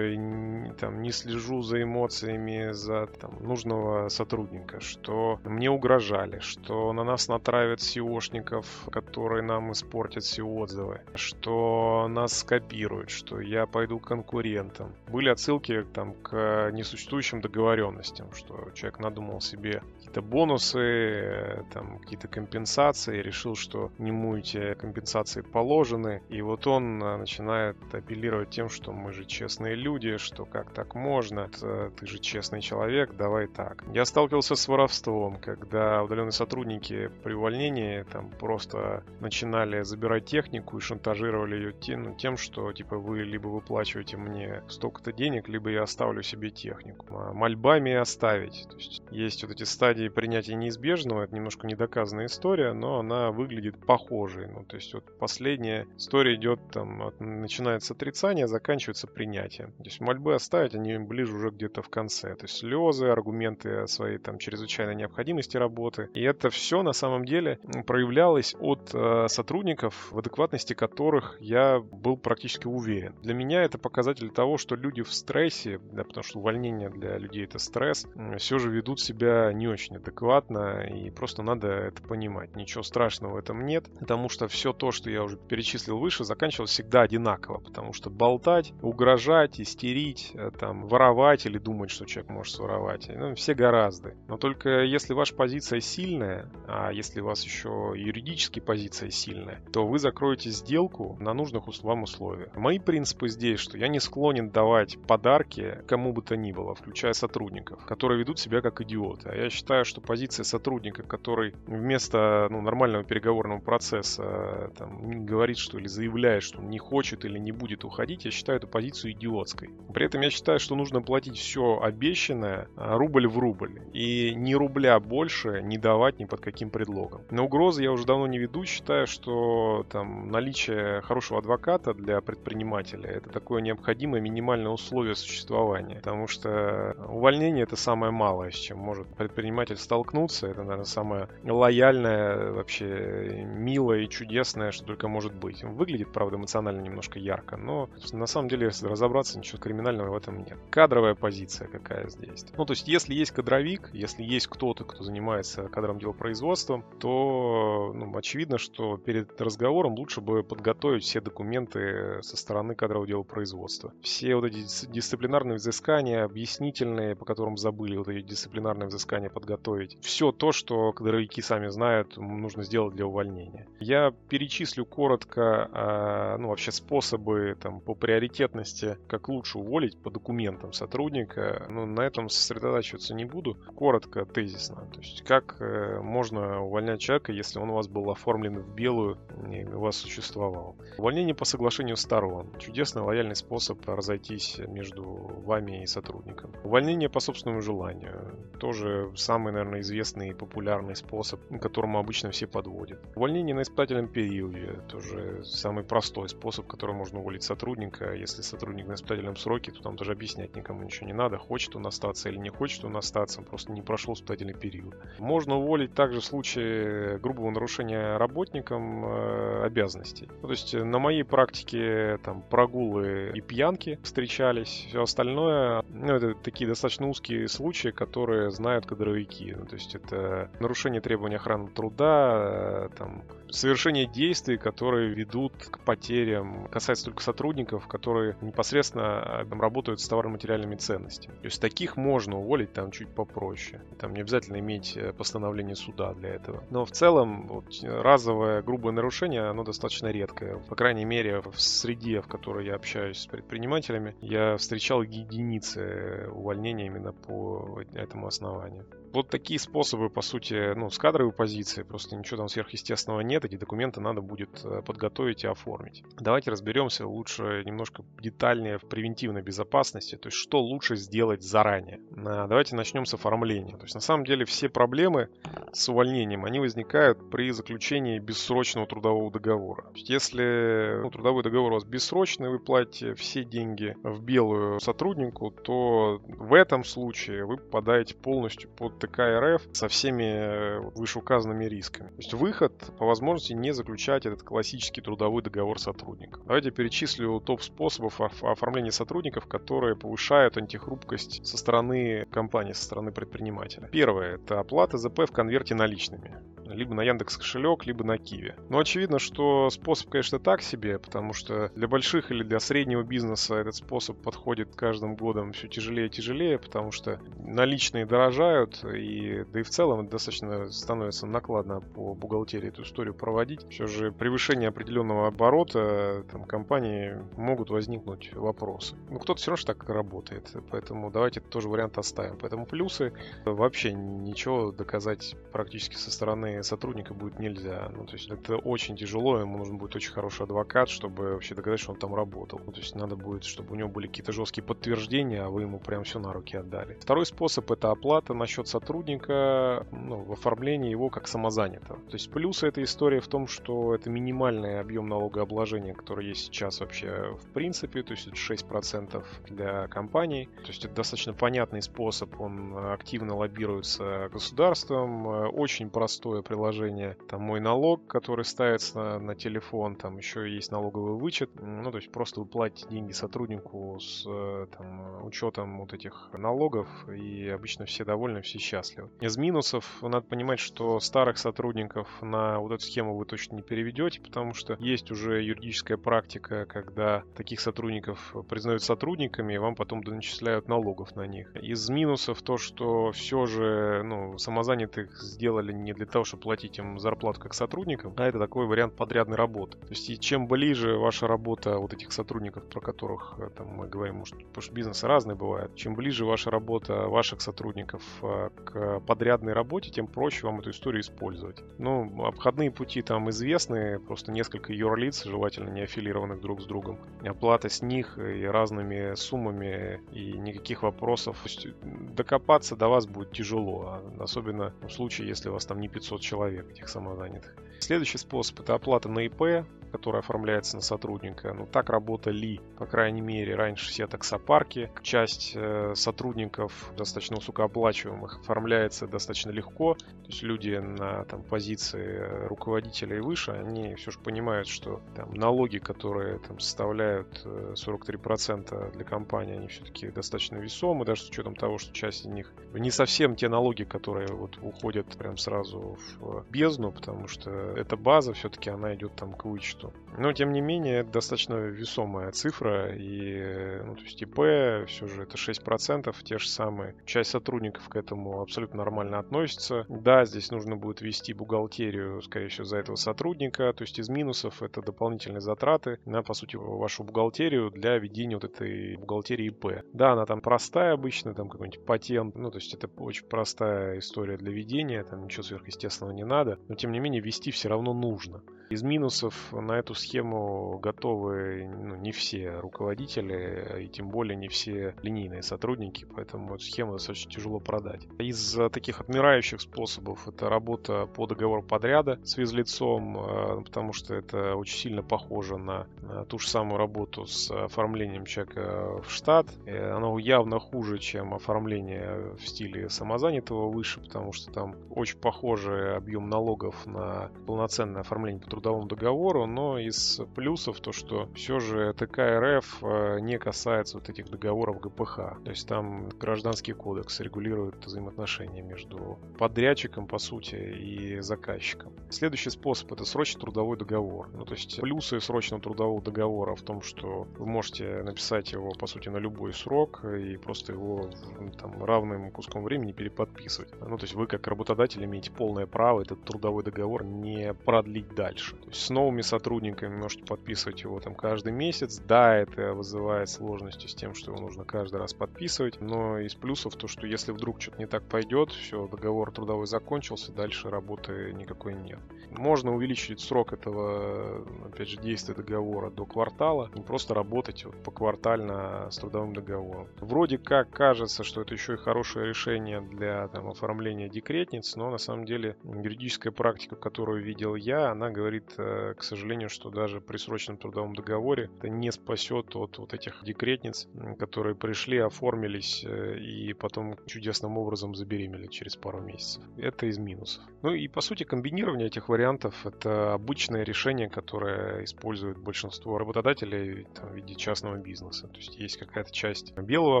там 0.78 1.02
не 1.02 1.12
слежу 1.12 1.62
за 1.62 1.82
эмоциями 1.82 2.72
за 2.72 3.06
там, 3.06 3.38
нужного 3.40 4.08
сотрудника, 4.08 4.80
что 4.80 5.38
мне 5.44 5.70
угрожали, 5.70 6.40
что 6.40 6.92
на 6.92 7.04
нас 7.04 7.28
натравят 7.28 7.80
SEOшников, 7.80 8.66
которые 8.90 9.42
нам 9.42 9.72
испортят 9.72 10.24
SEO-отзывы, 10.24 11.00
что 11.14 12.08
нас 12.08 12.38
скопируют, 12.38 13.10
что 13.10 13.40
я 13.40 13.66
пойду 13.66 13.98
к 13.98 14.08
конкурентам. 14.08 14.94
Были 15.08 15.28
отсылки 15.28 15.84
там 15.94 16.14
к 16.14 16.70
несуществующим 16.72 17.40
договоренностям, 17.40 18.32
что 18.32 18.70
человек 18.74 18.98
надумал 18.98 19.40
себе 19.40 19.82
какие-то 20.10 20.22
бонусы, 20.22 20.78
э, 20.78 21.62
там 21.72 21.98
какие-то 21.98 22.26
компенсации, 22.26 23.22
решил, 23.22 23.54
что 23.54 23.92
нему 23.98 24.36
эти 24.36 24.74
компенсации 24.74 25.42
положены, 25.42 26.22
и 26.28 26.42
вот 26.42 26.66
он 26.66 27.02
э, 27.02 27.16
начинает 27.16 27.76
апеллировать 27.92 28.50
тем, 28.50 28.68
что 28.68 28.92
мы 28.92 29.12
же 29.12 29.24
честные 29.24 29.76
люди, 29.76 30.16
что 30.16 30.44
как 30.44 30.72
так 30.72 30.94
можно, 30.94 31.48
ты 31.48 32.06
же 32.06 32.18
честный 32.18 32.60
человек, 32.60 33.14
давай 33.16 33.46
так. 33.46 33.84
Я 33.94 34.04
сталкивался 34.04 34.56
с 34.56 34.68
воровством, 34.68 35.38
когда 35.40 36.02
удаленные 36.02 36.32
сотрудники 36.32 37.10
при 37.22 37.34
увольнении 37.34 38.02
там 38.02 38.30
просто 38.30 39.04
начинали 39.20 39.82
забирать 39.82 40.24
технику 40.24 40.78
и 40.78 40.80
шантажировали 40.80 41.54
ее 41.54 41.72
тем, 41.72 42.02
ну, 42.02 42.14
тем 42.16 42.36
что 42.36 42.72
типа 42.72 42.96
вы 42.96 43.22
либо 43.22 43.48
выплачиваете 43.48 44.16
мне 44.16 44.62
столько-то 44.68 45.12
денег, 45.12 45.48
либо 45.48 45.70
я 45.70 45.82
оставлю 45.82 46.22
себе 46.22 46.50
технику. 46.50 47.06
А 47.10 47.32
мольбами 47.32 47.92
оставить. 47.92 48.66
То 48.68 48.76
есть 48.76 49.02
есть 49.10 49.42
вот 49.44 49.52
эти 49.52 49.64
стадии 49.64 49.99
принятия 50.08 50.54
неизбежного, 50.54 51.24
это 51.24 51.34
немножко 51.34 51.66
недоказанная 51.66 52.26
история, 52.26 52.72
но 52.72 52.98
она 52.98 53.30
выглядит 53.30 53.84
похожей. 53.84 54.46
Ну, 54.46 54.64
то 54.64 54.76
есть 54.76 54.92
вот 54.94 55.04
последняя 55.18 55.86
история 55.96 56.34
идет 56.34 56.60
там, 56.72 57.02
от, 57.02 57.20
начинается 57.20 57.94
отрицание, 57.94 58.46
заканчивается 58.46 59.06
принятие. 59.06 59.68
То 59.78 59.84
есть 59.84 60.00
мольбы 60.00 60.34
оставить, 60.34 60.74
они 60.74 60.98
ближе 60.98 61.34
уже 61.34 61.50
где-то 61.50 61.82
в 61.82 61.88
конце. 61.88 62.34
То 62.34 62.44
есть 62.44 62.58
слезы, 62.58 63.06
аргументы 63.06 63.80
о 63.80 63.86
своей 63.86 64.18
там 64.18 64.38
чрезвычайной 64.38 64.94
необходимости 64.94 65.56
работы. 65.56 66.08
И 66.14 66.22
это 66.22 66.50
все 66.50 66.82
на 66.82 66.92
самом 66.92 67.24
деле 67.24 67.58
проявлялось 67.86 68.54
от 68.58 68.90
э, 68.94 69.26
сотрудников, 69.28 70.12
в 70.12 70.18
адекватности 70.18 70.74
которых 70.74 71.36
я 71.40 71.80
был 71.80 72.16
практически 72.16 72.66
уверен. 72.66 73.14
Для 73.22 73.34
меня 73.34 73.62
это 73.62 73.78
показатель 73.78 74.30
того, 74.30 74.58
что 74.58 74.76
люди 74.76 75.02
в 75.02 75.12
стрессе, 75.12 75.80
да, 75.92 76.04
потому 76.04 76.24
что 76.24 76.38
увольнение 76.38 76.90
для 76.90 77.18
людей 77.18 77.44
это 77.44 77.58
стресс, 77.58 78.06
все 78.38 78.58
же 78.58 78.70
ведут 78.70 79.00
себя 79.00 79.52
не 79.52 79.68
очень 79.68 79.89
адекватно, 79.96 80.86
и 80.86 81.10
просто 81.10 81.42
надо 81.42 81.68
это 81.68 82.02
понимать. 82.02 82.56
Ничего 82.56 82.82
страшного 82.82 83.34
в 83.34 83.36
этом 83.36 83.64
нет, 83.66 83.86
потому 83.98 84.28
что 84.28 84.48
все 84.48 84.72
то, 84.72 84.92
что 84.92 85.10
я 85.10 85.22
уже 85.22 85.36
перечислил 85.36 85.98
выше, 85.98 86.24
заканчивалось 86.24 86.70
всегда 86.70 87.02
одинаково, 87.02 87.58
потому 87.58 87.92
что 87.92 88.10
болтать, 88.10 88.72
угрожать, 88.82 89.60
истерить, 89.60 90.32
э, 90.34 90.50
там, 90.58 90.86
воровать 90.86 91.46
или 91.46 91.58
думать, 91.58 91.90
что 91.90 92.06
человек 92.06 92.30
может 92.30 92.54
своровать, 92.54 93.10
ну, 93.14 93.34
все 93.34 93.54
гораздо. 93.54 94.14
Но 94.28 94.36
только 94.36 94.82
если 94.82 95.14
ваша 95.14 95.34
позиция 95.34 95.80
сильная, 95.80 96.50
а 96.66 96.92
если 96.92 97.20
у 97.20 97.26
вас 97.26 97.44
еще 97.44 97.92
юридически 97.96 98.60
позиция 98.60 99.10
сильная, 99.10 99.60
то 99.72 99.86
вы 99.86 99.98
закроете 99.98 100.50
сделку 100.50 101.16
на 101.20 101.34
нужных 101.34 101.64
вам 101.82 102.02
условиях. 102.02 102.54
Мои 102.56 102.78
принципы 102.78 103.28
здесь, 103.28 103.60
что 103.60 103.78
я 103.78 103.88
не 103.88 104.00
склонен 104.00 104.50
давать 104.50 104.98
подарки 105.06 105.78
кому 105.86 106.12
бы 106.12 106.22
то 106.22 106.36
ни 106.36 106.52
было, 106.52 106.74
включая 106.74 107.12
сотрудников, 107.12 107.84
которые 107.84 108.18
ведут 108.20 108.38
себя 108.38 108.60
как 108.60 108.80
идиоты. 108.80 109.28
А 109.28 109.34
я 109.34 109.50
считаю, 109.50 109.79
что 109.84 110.00
позиция 110.00 110.44
сотрудника, 110.44 111.02
который 111.02 111.54
вместо 111.66 112.48
ну, 112.50 112.60
нормального 112.60 113.04
переговорного 113.04 113.60
процесса 113.60 114.72
там, 114.76 115.26
говорит, 115.26 115.58
что 115.58 115.78
или 115.78 115.86
заявляет, 115.86 116.42
что 116.42 116.58
он 116.58 116.70
не 116.70 116.78
хочет 116.78 117.24
или 117.24 117.38
не 117.38 117.52
будет 117.52 117.84
уходить, 117.84 118.24
я 118.24 118.30
считаю 118.30 118.58
эту 118.58 118.68
позицию 118.68 119.12
идиотской. 119.12 119.70
При 119.92 120.06
этом 120.06 120.20
я 120.22 120.30
считаю, 120.30 120.58
что 120.58 120.74
нужно 120.74 121.02
платить 121.02 121.38
все 121.38 121.80
обещанное 121.80 122.68
а, 122.76 122.96
рубль 122.96 123.26
в 123.28 123.38
рубль. 123.38 123.82
И 123.92 124.34
ни 124.34 124.54
рубля 124.54 124.98
больше 125.00 125.60
не 125.62 125.78
давать 125.78 126.18
ни 126.18 126.24
под 126.24 126.40
каким 126.40 126.70
предлогом. 126.70 127.22
На 127.30 127.42
угрозы 127.42 127.82
я 127.82 127.92
уже 127.92 128.06
давно 128.06 128.26
не 128.26 128.38
веду, 128.38 128.64
считаю, 128.64 129.06
что 129.06 129.86
там 129.90 130.28
наличие 130.28 131.00
хорошего 131.02 131.40
адвоката 131.40 131.94
для 131.94 132.20
предпринимателя 132.20 133.10
это 133.10 133.30
такое 133.30 133.60
необходимое 133.60 134.20
минимальное 134.20 134.70
условие 134.70 135.14
существования. 135.14 135.96
Потому 135.96 136.26
что 136.26 136.96
увольнение 137.08 137.64
это 137.64 137.76
самое 137.76 138.12
малое, 138.12 138.50
с 138.50 138.54
чем 138.54 138.78
может 138.78 139.06
предприниматель 139.16 139.69
столкнуться. 139.78 140.48
Это, 140.48 140.62
наверное, 140.62 140.84
самое 140.84 141.28
лояльное, 141.44 142.52
вообще 142.52 143.44
милое 143.46 144.00
и 144.00 144.08
чудесное, 144.08 144.70
что 144.72 144.84
только 144.84 145.08
может 145.08 145.34
быть. 145.34 145.62
Выглядит, 145.62 146.12
правда, 146.12 146.36
эмоционально 146.36 146.80
немножко 146.80 147.18
ярко, 147.18 147.56
но 147.56 147.88
на 148.12 148.26
самом 148.26 148.48
деле, 148.48 148.66
если 148.66 148.86
разобраться, 148.86 149.38
ничего 149.38 149.58
криминального 149.58 150.10
в 150.12 150.16
этом 150.16 150.38
нет. 150.38 150.58
Кадровая 150.70 151.14
позиция 151.14 151.68
какая 151.68 152.08
здесь. 152.08 152.44
Ну, 152.56 152.64
то 152.64 152.72
есть, 152.72 152.88
если 152.88 153.14
есть 153.14 153.32
кадровик, 153.32 153.90
если 153.92 154.22
есть 154.22 154.46
кто-то, 154.48 154.84
кто 154.84 155.02
занимается 155.02 155.68
кадровым 155.68 156.00
делопроизводством, 156.00 156.84
то 156.98 157.92
ну, 157.94 158.16
очевидно, 158.16 158.58
что 158.58 158.96
перед 158.96 159.40
разговором 159.40 159.94
лучше 159.94 160.20
бы 160.20 160.42
подготовить 160.42 161.04
все 161.04 161.20
документы 161.20 162.22
со 162.22 162.36
стороны 162.36 162.74
кадрового 162.74 163.06
делопроизводства. 163.06 163.92
Все 164.02 164.34
вот 164.34 164.44
эти 164.44 164.86
дисциплинарные 164.86 165.56
взыскания, 165.56 166.24
объяснительные, 166.24 167.16
по 167.16 167.24
которым 167.24 167.56
забыли 167.56 167.96
вот 167.96 168.08
эти 168.08 168.26
дисциплинарные 168.26 168.88
взыскания 168.88 169.30
подготовить. 169.30 169.59
Все 170.00 170.32
то, 170.32 170.52
что 170.52 170.92
кадровики 170.92 171.40
сами 171.40 171.68
знают, 171.68 172.16
нужно 172.16 172.62
сделать 172.62 172.94
для 172.94 173.06
увольнения. 173.06 173.66
Я 173.78 174.12
перечислю 174.28 174.84
коротко, 174.84 175.68
а, 175.72 176.38
ну, 176.38 176.48
вообще 176.48 176.72
способы 176.72 177.56
там, 177.60 177.80
по 177.80 177.94
приоритетности, 177.94 178.98
как 179.08 179.28
лучше 179.28 179.58
уволить 179.58 180.00
по 180.00 180.10
документам 180.10 180.72
сотрудника. 180.72 181.66
Но 181.68 181.86
на 181.86 182.02
этом 182.02 182.28
сосредотачиваться 182.28 183.14
не 183.14 183.24
буду. 183.24 183.56
Коротко, 183.74 184.24
тезисно. 184.24 184.88
То 184.92 185.00
есть, 185.00 185.22
как 185.22 185.56
э, 185.60 186.00
можно 186.00 186.62
увольнять 186.62 187.00
человека, 187.00 187.32
если 187.32 187.58
он 187.58 187.70
у 187.70 187.74
вас 187.74 187.88
был 187.88 188.10
оформлен 188.10 188.58
в 188.58 188.74
белую 188.74 189.18
и 189.50 189.64
у 189.64 189.80
вас 189.80 189.96
существовал. 189.96 190.76
Увольнение 190.98 191.34
по 191.34 191.44
соглашению 191.44 191.96
сторон. 191.96 192.52
Чудесный 192.58 193.02
лояльный 193.02 193.36
способ 193.36 193.86
разойтись 193.88 194.58
между 194.58 195.04
вами 195.04 195.82
и 195.82 195.86
сотрудником. 195.86 196.52
Увольнение 196.64 197.08
по 197.08 197.20
собственному 197.20 197.62
желанию. 197.62 198.38
Тоже 198.58 199.10
самый, 199.40 199.52
наверное, 199.52 199.80
известный 199.80 200.30
и 200.30 200.34
популярный 200.34 200.94
способ, 200.94 201.40
к 201.48 201.62
которому 201.62 201.98
обычно 201.98 202.30
все 202.30 202.46
подводят. 202.46 202.98
Увольнение 203.16 203.54
на 203.54 203.62
испытательном 203.62 204.06
периоде. 204.08 204.78
Тоже 204.86 205.42
самый 205.44 205.82
простой 205.82 206.28
способ, 206.28 206.66
который 206.66 206.94
можно 206.94 207.20
уволить 207.20 207.42
сотрудника. 207.42 208.12
Если 208.12 208.42
сотрудник 208.42 208.86
на 208.86 208.94
испытательном 208.94 209.36
сроке, 209.36 209.72
то 209.72 209.82
там 209.82 209.96
даже 209.96 210.12
объяснять 210.12 210.54
никому 210.56 210.82
ничего 210.82 211.06
не 211.06 211.14
надо. 211.14 211.38
Хочет 211.38 211.74
он 211.74 211.86
остаться 211.86 212.28
или 212.28 212.36
не 212.36 212.50
хочет 212.50 212.84
он 212.84 212.96
остаться. 212.96 213.40
Он 213.40 213.46
просто 213.46 213.72
не 213.72 213.80
прошел 213.80 214.12
испытательный 214.12 214.52
период. 214.52 214.94
Можно 215.18 215.56
уволить 215.56 215.94
также 215.94 216.20
в 216.20 216.24
случае 216.24 217.18
грубого 217.18 217.50
нарушения 217.50 218.18
работником 218.18 219.06
э, 219.06 219.64
обязанностей. 219.64 220.28
Ну, 220.42 220.48
то 220.48 220.52
есть 220.52 220.74
на 220.74 220.98
моей 220.98 221.22
практике 221.24 222.18
там 222.24 222.42
прогулы 222.42 223.32
и 223.34 223.40
пьянки 223.40 223.98
встречались. 224.02 224.86
Все 224.88 225.02
остальное, 225.02 225.82
ну, 225.88 226.14
это 226.14 226.34
такие 226.34 226.68
достаточно 226.68 227.08
узкие 227.08 227.48
случаи, 227.48 227.88
которые 227.88 228.50
знают 228.50 228.84
кадровики. 228.84 229.29
Ну, 229.38 229.66
то 229.66 229.74
есть 229.74 229.94
это 229.94 230.50
нарушение 230.60 231.00
требований 231.00 231.36
охраны 231.36 231.68
труда, 231.68 232.88
э, 232.88 232.88
там, 232.96 233.22
совершение 233.50 234.06
действий, 234.06 234.56
которые 234.56 235.14
ведут 235.14 235.52
к 235.56 235.80
потерям, 235.80 236.68
касается 236.68 237.06
только 237.06 237.22
сотрудников, 237.22 237.86
которые 237.88 238.36
непосредственно 238.40 239.42
э, 239.42 239.46
там, 239.48 239.60
работают 239.60 240.00
с 240.00 240.08
товарно-материальными 240.08 240.76
ценностями. 240.76 241.34
То 241.36 241.46
есть 241.46 241.60
таких 241.60 241.96
можно 241.96 242.38
уволить 242.38 242.72
там 242.72 242.90
чуть 242.90 243.08
попроще. 243.08 243.82
Там 243.98 244.14
не 244.14 244.20
обязательно 244.20 244.58
иметь 244.58 244.96
э, 244.96 245.12
постановление 245.12 245.76
суда 245.76 246.14
для 246.14 246.30
этого. 246.30 246.64
Но 246.70 246.84
в 246.84 246.90
целом 246.90 247.46
вот, 247.46 247.66
разовое 247.82 248.62
грубое 248.62 248.92
нарушение, 248.92 249.42
оно 249.42 249.64
достаточно 249.64 250.08
редкое. 250.08 250.56
По 250.68 250.74
крайней 250.74 251.04
мере, 251.04 251.40
в 251.40 251.60
среде, 251.60 252.20
в 252.20 252.28
которой 252.28 252.66
я 252.66 252.74
общаюсь 252.74 253.18
с 253.18 253.26
предпринимателями, 253.26 254.14
я 254.20 254.56
встречал 254.56 255.02
единицы 255.02 256.28
увольнения 256.32 256.86
именно 256.86 257.12
по 257.12 257.80
этому 257.94 258.26
основанию. 258.26 258.86
Вот 259.12 259.28
такие 259.28 259.58
способы, 259.58 260.08
по 260.08 260.22
сути, 260.22 260.74
ну, 260.74 260.88
с 260.88 260.98
кадровой 260.98 261.32
позиции, 261.32 261.82
просто 261.82 262.14
ничего 262.14 262.36
там 262.36 262.48
сверхъестественного 262.48 263.20
нет, 263.22 263.39
эти 263.44 263.56
документы 263.56 264.00
надо 264.00 264.20
будет 264.20 264.64
э, 264.64 264.82
подготовить 264.82 265.44
и 265.44 265.46
оформить. 265.46 266.04
Давайте 266.18 266.50
разберемся 266.50 267.06
лучше 267.06 267.62
немножко 267.64 268.04
детальнее 268.20 268.78
в 268.78 268.82
превентивной 268.82 269.42
безопасности, 269.42 270.16
то 270.16 270.28
есть 270.28 270.38
что 270.38 270.60
лучше 270.60 270.96
сделать 270.96 271.42
заранее. 271.42 272.00
А, 272.16 272.46
давайте 272.46 272.76
начнем 272.76 273.04
с 273.04 273.14
оформления. 273.14 273.76
То 273.76 273.84
есть 273.84 273.94
на 273.94 274.00
самом 274.00 274.24
деле 274.24 274.44
все 274.44 274.68
проблемы 274.68 275.28
с 275.72 275.88
увольнением, 275.88 276.44
они 276.44 276.60
возникают 276.60 277.30
при 277.30 277.50
заключении 277.50 278.18
бессрочного 278.18 278.86
трудового 278.86 279.30
договора. 279.30 279.82
То 279.84 279.96
есть 279.96 280.10
если 280.10 281.00
ну, 281.02 281.10
трудовой 281.10 281.42
договор 281.42 281.72
у 281.72 281.74
вас 281.74 281.84
бессрочный, 281.84 282.48
вы 282.48 282.58
платите 282.58 283.14
все 283.14 283.44
деньги 283.44 283.96
в 284.02 284.22
белую 284.22 284.80
сотруднику, 284.80 285.50
то 285.50 286.20
в 286.26 286.54
этом 286.54 286.84
случае 286.84 287.44
вы 287.44 287.56
попадаете 287.56 288.14
полностью 288.14 288.70
под 288.70 288.98
ТК 288.98 289.40
РФ 289.40 289.62
со 289.72 289.88
всеми 289.88 290.24
э, 290.24 290.80
вышеуказанными 290.94 291.64
рисками. 291.64 292.08
То 292.08 292.16
есть 292.16 292.34
выход 292.34 292.72
по 292.98 293.06
возможности 293.30 293.52
не 293.52 293.72
заключать 293.72 294.26
этот 294.26 294.42
классический 294.42 295.00
трудовой 295.00 295.42
договор 295.42 295.78
сотрудника. 295.78 296.40
Давайте 296.44 296.70
перечислю 296.70 297.40
топ 297.40 297.62
способов 297.62 298.20
оформления 298.20 298.92
сотрудников, 298.92 299.46
которые 299.46 299.96
повышают 299.96 300.56
антихрупкость 300.56 301.46
со 301.46 301.56
стороны 301.56 302.26
компании, 302.30 302.72
со 302.72 302.84
стороны 302.84 303.12
предпринимателя. 303.12 303.88
Первое– 303.88 304.34
это 304.36 304.60
оплата 304.60 304.98
ЗП 304.98 305.20
в 305.20 305.32
конверте 305.32 305.74
наличными 305.74 306.32
либо 306.74 306.94
на 306.94 307.02
Яндекс 307.02 307.36
кошелек, 307.36 307.86
либо 307.86 308.04
на 308.04 308.18
Киви. 308.18 308.54
Но 308.68 308.78
очевидно, 308.78 309.18
что 309.18 309.70
способ, 309.70 310.10
конечно, 310.10 310.38
так 310.38 310.62
себе, 310.62 310.98
потому 310.98 311.32
что 311.32 311.70
для 311.74 311.88
больших 311.88 312.30
или 312.30 312.42
для 312.42 312.60
среднего 312.60 313.02
бизнеса 313.02 313.56
этот 313.56 313.74
способ 313.74 314.20
подходит 314.22 314.74
каждым 314.74 315.16
годом 315.16 315.52
все 315.52 315.68
тяжелее 315.68 316.06
и 316.06 316.10
тяжелее, 316.10 316.58
потому 316.58 316.92
что 316.92 317.20
наличные 317.38 318.06
дорожают, 318.06 318.84
и 318.84 319.44
да 319.52 319.60
и 319.60 319.62
в 319.62 319.70
целом 319.70 320.08
достаточно 320.08 320.70
становится 320.70 321.26
накладно 321.26 321.80
по 321.80 322.14
бухгалтерии 322.14 322.68
эту 322.68 322.82
историю 322.82 323.14
проводить. 323.14 323.66
Все 323.70 323.86
же 323.86 324.12
превышение 324.12 324.68
определенного 324.68 325.28
оборота 325.28 326.24
там, 326.30 326.44
компании 326.44 327.18
могут 327.36 327.70
возникнуть 327.70 328.32
вопросы. 328.34 328.96
Ну, 329.08 329.18
кто-то 329.18 329.40
все 329.40 329.50
равно 329.50 329.64
так 329.64 329.88
работает, 329.88 330.54
поэтому 330.70 331.10
давайте 331.10 331.40
тоже 331.40 331.68
вариант 331.68 331.98
оставим. 331.98 332.38
Поэтому 332.38 332.66
плюсы 332.66 333.12
вообще 333.44 333.92
ничего 333.92 334.72
доказать 334.72 335.36
практически 335.52 335.96
со 335.96 336.10
стороны 336.10 336.59
сотрудника 336.62 337.14
будет 337.14 337.38
нельзя. 337.38 337.90
Ну, 337.94 338.04
то 338.04 338.14
есть 338.14 338.30
это 338.30 338.56
очень 338.56 338.96
тяжело, 338.96 339.38
ему 339.38 339.58
нужен 339.58 339.78
будет 339.78 339.96
очень 339.96 340.12
хороший 340.12 340.44
адвокат, 340.44 340.88
чтобы 340.88 341.32
вообще 341.34 341.54
доказать, 341.54 341.80
что 341.80 341.92
он 341.92 341.98
там 341.98 342.14
работал. 342.14 342.60
Ну, 342.64 342.72
то 342.72 342.80
есть 342.80 342.94
надо 342.94 343.16
будет, 343.16 343.44
чтобы 343.44 343.72
у 343.72 343.74
него 343.74 343.88
были 343.88 344.06
какие-то 344.06 344.32
жесткие 344.32 344.64
подтверждения, 344.64 345.42
а 345.42 345.48
вы 345.48 345.62
ему 345.62 345.78
прям 345.78 346.04
все 346.04 346.18
на 346.18 346.32
руки 346.32 346.56
отдали. 346.56 346.98
Второй 347.00 347.26
способ 347.26 347.70
это 347.70 347.90
оплата 347.90 348.34
на 348.34 348.46
счет 348.46 348.68
сотрудника 348.68 349.86
ну, 349.92 350.22
в 350.22 350.32
оформлении 350.32 350.90
его 350.90 351.10
как 351.10 351.28
самозанятого. 351.28 351.98
То 352.00 352.14
есть 352.14 352.30
плюс 352.30 352.62
этой 352.62 352.84
истории 352.84 353.20
в 353.20 353.28
том, 353.28 353.46
что 353.46 353.94
это 353.94 354.10
минимальный 354.10 354.80
объем 354.80 355.08
налогообложения, 355.08 355.94
который 355.94 356.28
есть 356.28 356.46
сейчас 356.46 356.80
вообще 356.80 357.36
в 357.40 357.52
принципе, 357.52 358.02
то 358.02 358.12
есть 358.12 358.26
это 358.26 358.36
6% 358.36 359.24
для 359.48 359.88
компаний. 359.88 360.48
То 360.62 360.68
есть 360.68 360.84
это 360.84 360.94
достаточно 360.94 361.32
понятный 361.32 361.82
способ, 361.82 362.40
он 362.40 362.76
активно 362.92 363.36
лоббируется 363.36 364.28
государством, 364.32 365.26
очень 365.26 365.90
простое 365.90 366.42
приложение. 366.50 367.16
Там 367.28 367.42
мой 367.42 367.60
налог, 367.60 368.08
который 368.08 368.44
ставится 368.44 368.98
на, 368.98 369.18
на 369.20 369.34
телефон, 369.36 369.94
там 369.94 370.16
еще 370.16 370.52
есть 370.52 370.72
налоговый 370.72 371.16
вычет. 371.16 371.48
Ну, 371.60 371.88
то 371.92 371.98
есть 371.98 372.10
просто 372.10 372.40
вы 372.40 372.46
платите 372.46 372.88
деньги 372.90 373.12
сотруднику 373.12 373.96
с 374.00 374.24
э, 374.26 374.66
там, 374.76 375.24
учетом 375.24 375.78
вот 375.78 375.92
этих 375.92 376.30
налогов, 376.32 376.88
и 377.08 377.46
обычно 377.48 377.84
все 377.84 378.04
довольны, 378.04 378.42
все 378.42 378.58
счастливы. 378.58 379.10
Из 379.20 379.36
минусов 379.36 380.02
надо 380.02 380.26
понимать, 380.26 380.58
что 380.58 380.98
старых 380.98 381.38
сотрудников 381.38 382.08
на 382.20 382.58
вот 382.58 382.72
эту 382.72 382.82
схему 382.82 383.16
вы 383.16 383.26
точно 383.26 383.54
не 383.54 383.62
переведете, 383.62 384.20
потому 384.20 384.52
что 384.52 384.76
есть 384.80 385.12
уже 385.12 385.40
юридическая 385.40 385.98
практика, 385.98 386.66
когда 386.66 387.22
таких 387.36 387.60
сотрудников 387.60 388.34
признают 388.48 388.82
сотрудниками, 388.82 389.54
и 389.54 389.58
вам 389.58 389.76
потом 389.76 390.00
начисляют 390.00 390.66
налогов 390.66 391.14
на 391.14 391.28
них. 391.28 391.54
Из 391.54 391.88
минусов 391.88 392.42
то, 392.42 392.58
что 392.58 393.12
все 393.12 393.46
же 393.46 394.02
ну, 394.04 394.36
самозанятых 394.36 395.16
сделали 395.22 395.72
не 395.72 395.92
для 395.92 396.06
того, 396.06 396.24
чтобы 396.24 396.39
платить 396.40 396.78
им 396.78 396.98
зарплату 396.98 397.40
как 397.40 397.54
сотрудникам, 397.54 398.14
а 398.16 398.26
это 398.26 398.38
такой 398.38 398.66
вариант 398.66 398.94
подрядной 398.94 399.36
работы. 399.36 399.78
То 399.78 399.90
есть 399.90 400.08
и 400.10 400.18
чем 400.18 400.46
ближе 400.48 400.96
ваша 400.96 401.26
работа 401.26 401.78
вот 401.78 401.92
этих 401.92 402.12
сотрудников, 402.12 402.64
про 402.64 402.80
которых 402.80 403.34
э, 403.38 403.50
там, 403.56 403.68
мы 403.68 403.88
говорим, 403.88 404.16
может, 404.16 404.36
потому 404.38 404.62
что 404.62 404.72
бизнесы 404.72 405.06
разные 405.06 405.36
бывают, 405.36 405.74
чем 405.76 405.94
ближе 405.94 406.24
ваша 406.24 406.50
работа 406.50 407.08
ваших 407.08 407.40
сотрудников 407.40 408.02
э, 408.22 408.50
к 408.64 409.00
подрядной 409.00 409.52
работе, 409.52 409.90
тем 409.90 410.06
проще 410.06 410.46
вам 410.46 410.60
эту 410.60 410.70
историю 410.70 411.02
использовать. 411.02 411.62
Ну, 411.78 412.24
обходные 412.24 412.70
пути 412.70 413.02
там 413.02 413.30
известны, 413.30 413.98
просто 413.98 414.32
несколько 414.32 414.72
юрлиц, 414.72 415.24
желательно 415.24 415.70
не 415.70 415.82
аффилированных 415.82 416.40
друг 416.40 416.60
с 416.60 416.64
другом. 416.64 416.98
Оплата 417.24 417.68
с 417.68 417.82
них 417.82 418.18
и 418.18 418.44
разными 418.44 419.14
суммами, 419.14 420.00
и 420.12 420.32
никаких 420.32 420.82
вопросов. 420.82 421.44
Докопаться 421.82 422.76
до 422.76 422.88
вас 422.88 423.06
будет 423.06 423.32
тяжело, 423.32 423.82
а 423.86 424.22
особенно 424.22 424.72
в 424.82 424.90
случае, 424.90 425.28
если 425.28 425.48
вас 425.48 425.66
там 425.66 425.80
не 425.80 425.88
500 425.88 426.22
человек 426.30 426.70
этих 426.70 426.88
самозанятых. 426.88 427.52
Следующий 427.80 428.18
способ 428.18 428.60
это 428.60 428.74
оплата 428.74 429.08
на 429.08 429.26
ИП 429.26 429.66
которая 429.90 430.22
оформляется 430.22 430.76
на 430.76 430.82
сотрудника. 430.82 431.52
Ну, 431.52 431.66
так 431.66 431.90
работали, 431.90 432.60
по 432.78 432.86
крайней 432.86 433.20
мере, 433.20 433.54
раньше 433.54 433.88
все 433.90 434.06
таксопарки. 434.06 434.90
Часть 435.02 435.52
э, 435.54 435.92
сотрудников 435.94 436.92
достаточно 436.96 437.36
высокооплачиваемых 437.36 438.40
оформляется 438.40 439.06
достаточно 439.06 439.50
легко. 439.50 439.94
То 439.94 440.26
есть 440.26 440.42
люди 440.42 440.76
на 440.76 441.24
там, 441.24 441.42
позиции 441.42 442.46
руководителя 442.46 443.16
и 443.16 443.20
выше, 443.20 443.52
они 443.52 443.94
все 443.96 444.10
же 444.10 444.18
понимают, 444.18 444.68
что 444.68 445.00
там, 445.14 445.34
налоги, 445.34 445.78
которые 445.78 446.38
там, 446.38 446.60
составляют 446.60 447.44
43% 447.44 448.68
э, 448.70 448.92
для 448.92 449.04
компании, 449.04 449.56
они 449.56 449.68
все-таки 449.68 450.08
достаточно 450.08 450.56
весомы, 450.56 451.04
даже 451.04 451.22
с 451.22 451.28
учетом 451.28 451.56
того, 451.56 451.78
что 451.78 451.92
часть 451.92 452.22
из 452.22 452.26
них 452.26 452.52
не 452.74 452.90
совсем 452.90 453.36
те 453.36 453.48
налоги, 453.48 453.84
которые 453.84 454.28
вот 454.28 454.58
уходят 454.62 455.06
прям 455.16 455.36
сразу 455.36 455.98
в 456.18 456.44
бездну, 456.50 456.92
потому 456.92 457.26
что 457.28 457.50
эта 457.50 457.96
база 457.96 458.32
все-таки 458.32 458.70
она 458.70 458.94
идет 458.94 459.16
там 459.16 459.32
к 459.32 459.44
вычету 459.44 459.79
что. 459.80 459.92
Но, 460.18 460.32
тем 460.32 460.52
не 460.52 460.60
менее, 460.60 461.00
это 461.00 461.10
достаточно 461.10 461.54
весомая 461.54 462.30
цифра, 462.32 462.94
и, 462.94 463.80
ну, 463.84 463.94
то 463.94 464.02
есть 464.02 464.20
ИП, 464.20 464.86
все 464.88 465.06
же 465.06 465.22
это 465.22 465.36
6%, 465.36 466.14
те 466.22 466.38
же 466.38 466.48
самые. 466.48 466.94
Часть 467.06 467.30
сотрудников 467.30 467.88
к 467.88 467.96
этому 467.96 468.40
абсолютно 468.40 468.78
нормально 468.78 469.18
относится. 469.18 469.86
Да, 469.88 470.24
здесь 470.24 470.50
нужно 470.50 470.76
будет 470.76 471.00
вести 471.00 471.32
бухгалтерию, 471.32 472.20
скорее 472.22 472.48
всего, 472.48 472.64
за 472.64 472.78
этого 472.78 472.96
сотрудника, 472.96 473.72
то 473.72 473.82
есть 473.82 473.98
из 473.98 474.08
минусов 474.08 474.62
это 474.62 474.82
дополнительные 474.82 475.40
затраты 475.40 475.98
на, 476.04 476.22
по 476.22 476.34
сути, 476.34 476.56
вашу 476.56 477.04
бухгалтерию 477.04 477.70
для 477.70 477.98
ведения 477.98 478.36
вот 478.36 478.44
этой 478.44 478.96
бухгалтерии 478.96 479.48
ИП. 479.48 479.84
Да, 479.92 480.12
она 480.12 480.26
там 480.26 480.40
простая 480.40 480.92
обычно, 480.92 481.34
там 481.34 481.48
какой-нибудь 481.48 481.84
патент, 481.86 482.34
ну, 482.36 482.50
то 482.50 482.58
есть 482.58 482.74
это 482.74 482.88
очень 482.98 483.26
простая 483.26 483.98
история 483.98 484.36
для 484.36 484.52
ведения, 484.52 485.04
там 485.04 485.24
ничего 485.24 485.42
сверхъестественного 485.42 486.14
не 486.14 486.24
надо, 486.24 486.58
но, 486.68 486.74
тем 486.74 486.92
не 486.92 487.00
менее, 487.00 487.22
вести 487.22 487.50
все 487.50 487.68
равно 487.68 487.94
нужно. 487.94 488.42
Из 488.70 488.84
минусов 488.84 489.52
на 489.52 489.80
эту 489.80 489.94
схему 489.94 490.78
готовы 490.78 491.66
ну, 491.66 491.96
не 491.96 492.12
все 492.12 492.52
руководители, 492.60 493.82
и 493.82 493.88
тем 493.88 494.10
более 494.10 494.36
не 494.36 494.46
все 494.46 494.94
линейные 495.02 495.42
сотрудники, 495.42 496.06
поэтому 496.14 496.54
эту 496.54 496.62
схему 496.62 496.92
достаточно 496.92 497.32
тяжело 497.32 497.58
продать. 497.58 498.06
Из 498.20 498.56
таких 498.72 499.00
отмирающих 499.00 499.60
способов 499.60 500.28
это 500.28 500.48
работа 500.48 501.06
по 501.06 501.26
договору 501.26 501.64
подряда 501.64 502.20
с 502.22 502.34
физлицом, 502.34 503.18
э, 503.18 503.62
потому 503.64 503.92
что 503.92 504.14
это 504.14 504.54
очень 504.54 504.78
сильно 504.78 505.02
похоже 505.02 505.56
на, 505.56 505.88
ту 506.28 506.38
же 506.38 506.48
самую 506.48 506.78
работу 506.78 507.26
с 507.26 507.50
оформлением 507.50 508.24
человека 508.24 509.02
в 509.02 509.10
штат. 509.10 509.48
Оно 509.66 510.16
явно 510.20 510.60
хуже, 510.60 511.00
чем 511.00 511.34
оформление 511.34 512.36
в 512.38 512.46
стиле 512.46 512.88
самозанятого 512.88 513.68
выше, 513.68 513.98
потому 513.98 514.32
что 514.32 514.52
там 514.52 514.76
очень 514.90 515.18
похожий 515.18 515.96
объем 515.96 516.28
налогов 516.28 516.86
на 516.86 517.32
полноценное 517.48 518.02
оформление 518.02 518.40
по 518.40 518.59
трудовому 518.60 518.86
договору, 518.86 519.46
но 519.46 519.78
из 519.78 520.20
плюсов 520.34 520.80
то, 520.80 520.92
что 520.92 521.28
все 521.34 521.60
же 521.60 521.94
ТК 521.94 522.38
РФ 522.40 522.82
э, 522.82 523.20
не 523.20 523.38
касается 523.38 523.98
вот 523.98 524.08
этих 524.08 524.28
договоров 524.28 524.80
ГПХ. 524.80 525.16
То 525.44 525.50
есть 525.50 525.66
там 525.66 526.10
гражданский 526.10 526.72
кодекс 526.72 527.20
регулирует 527.20 527.84
взаимоотношения 527.84 528.62
между 528.62 529.18
подрядчиком, 529.38 530.06
по 530.06 530.18
сути, 530.18 530.56
и 530.56 531.20
заказчиком. 531.20 531.92
Следующий 532.10 532.50
способ 532.50 532.92
это 532.92 533.04
срочный 533.04 533.40
трудовой 533.40 533.78
договор. 533.78 534.28
Ну, 534.34 534.44
то 534.44 534.52
есть 534.52 534.80
плюсы 534.80 535.20
срочного 535.20 535.62
трудового 535.62 536.02
договора 536.02 536.54
в 536.54 536.62
том, 536.62 536.82
что 536.82 537.26
вы 537.38 537.46
можете 537.46 538.02
написать 538.02 538.52
его, 538.52 538.72
по 538.72 538.86
сути, 538.86 539.08
на 539.08 539.18
любой 539.18 539.54
срок 539.54 540.04
и 540.04 540.36
просто 540.36 540.72
его 540.72 541.10
там 541.58 541.82
равным 541.82 542.30
куском 542.30 542.62
времени 542.62 542.92
переподписывать. 542.92 543.72
Ну, 543.80 543.96
то 543.96 544.04
есть 544.04 544.14
вы 544.14 544.26
как 544.26 544.46
работодатель 544.46 545.04
имеете 545.04 545.30
полное 545.30 545.66
право 545.66 546.02
этот 546.02 546.24
трудовой 546.24 546.62
договор 546.62 547.04
не 547.04 547.54
продлить 547.54 548.14
дальше 548.14 548.49
То 548.56 548.68
есть 548.68 548.80
с 548.80 548.90
новыми 548.90 549.22
сотрудниками 549.22 549.96
можете 549.96 550.24
подписывать 550.24 550.82
его 550.82 551.00
там 551.00 551.14
каждый 551.14 551.52
месяц. 551.52 551.98
Да, 551.98 552.36
это 552.36 552.74
вызывает 552.74 553.28
сложности 553.28 553.86
с 553.86 553.94
тем, 553.94 554.14
что 554.14 554.32
его 554.32 554.40
нужно 554.40 554.64
каждый 554.64 554.96
раз 554.96 555.14
подписывать, 555.14 555.80
но 555.80 556.18
из 556.18 556.34
плюсов 556.34 556.76
то, 556.76 556.88
что 556.88 557.06
если 557.06 557.32
вдруг 557.32 557.60
что-то 557.60 557.78
не 557.78 557.86
так 557.86 558.02
пойдет, 558.04 558.50
все, 558.50 558.86
договор 558.86 559.32
трудовой 559.32 559.66
закончился, 559.66 560.32
дальше 560.32 560.70
работы 560.70 561.32
никакой 561.34 561.74
нет. 561.74 561.98
Можно 562.30 562.74
увеличить 562.74 563.20
срок 563.20 563.52
этого, 563.52 564.46
опять 564.64 564.88
же, 564.88 564.98
действия 564.98 565.34
договора 565.34 565.90
до 565.90 566.06
квартала 566.06 566.70
и 566.74 566.80
просто 566.80 567.14
работать 567.14 567.64
вот 567.64 567.82
поквартально 567.82 568.88
с 568.90 568.98
трудовым 568.98 569.34
договором. 569.34 569.88
Вроде 570.00 570.38
как 570.38 570.70
кажется, 570.70 571.24
что 571.24 571.42
это 571.42 571.54
еще 571.54 571.74
и 571.74 571.76
хорошее 571.76 572.28
решение 572.28 572.80
для 572.80 573.28
там, 573.28 573.48
оформления 573.48 574.08
декретниц, 574.08 574.76
но 574.76 574.90
на 574.90 574.98
самом 574.98 575.24
деле 575.24 575.56
юридическая 575.64 576.32
практика, 576.32 576.76
которую 576.76 577.22
видел 577.22 577.54
я, 577.54 577.90
она 577.90 578.10
говорит 578.10 578.39
говорит, 578.40 578.54
э, 578.58 578.94
к 578.96 579.02
сожалению, 579.02 579.48
что 579.48 579.70
даже 579.70 580.00
при 580.00 580.16
срочном 580.16 580.56
трудовом 580.56 580.94
договоре 580.94 581.50
это 581.58 581.68
не 581.68 581.90
спасет 581.92 582.54
от 582.56 582.78
вот 582.78 582.94
этих 582.94 583.22
декретниц, 583.24 583.88
которые 584.18 584.54
пришли, 584.54 584.98
оформились 584.98 585.84
э, 585.84 586.18
и 586.18 586.52
потом 586.52 586.96
чудесным 587.06 587.58
образом 587.58 587.94
забеременели 587.94 588.46
через 588.46 588.76
пару 588.76 589.00
месяцев. 589.00 589.42
Это 589.56 589.86
из 589.86 589.98
минусов. 589.98 590.42
Ну 590.62 590.72
и 590.72 590.88
по 590.88 591.00
сути 591.00 591.24
комбинирование 591.24 591.86
этих 591.86 592.08
вариантов 592.08 592.66
это 592.66 593.14
обычное 593.14 593.64
решение, 593.64 594.08
которое 594.08 594.84
использует 594.84 595.38
большинство 595.38 595.98
работодателей 595.98 596.86
там, 596.94 597.10
в 597.10 597.14
виде 597.14 597.34
частного 597.34 597.76
бизнеса. 597.76 598.28
То 598.28 598.36
есть 598.36 598.56
есть 598.56 598.76
какая-то 598.76 599.12
часть 599.12 599.56
белого 599.56 600.00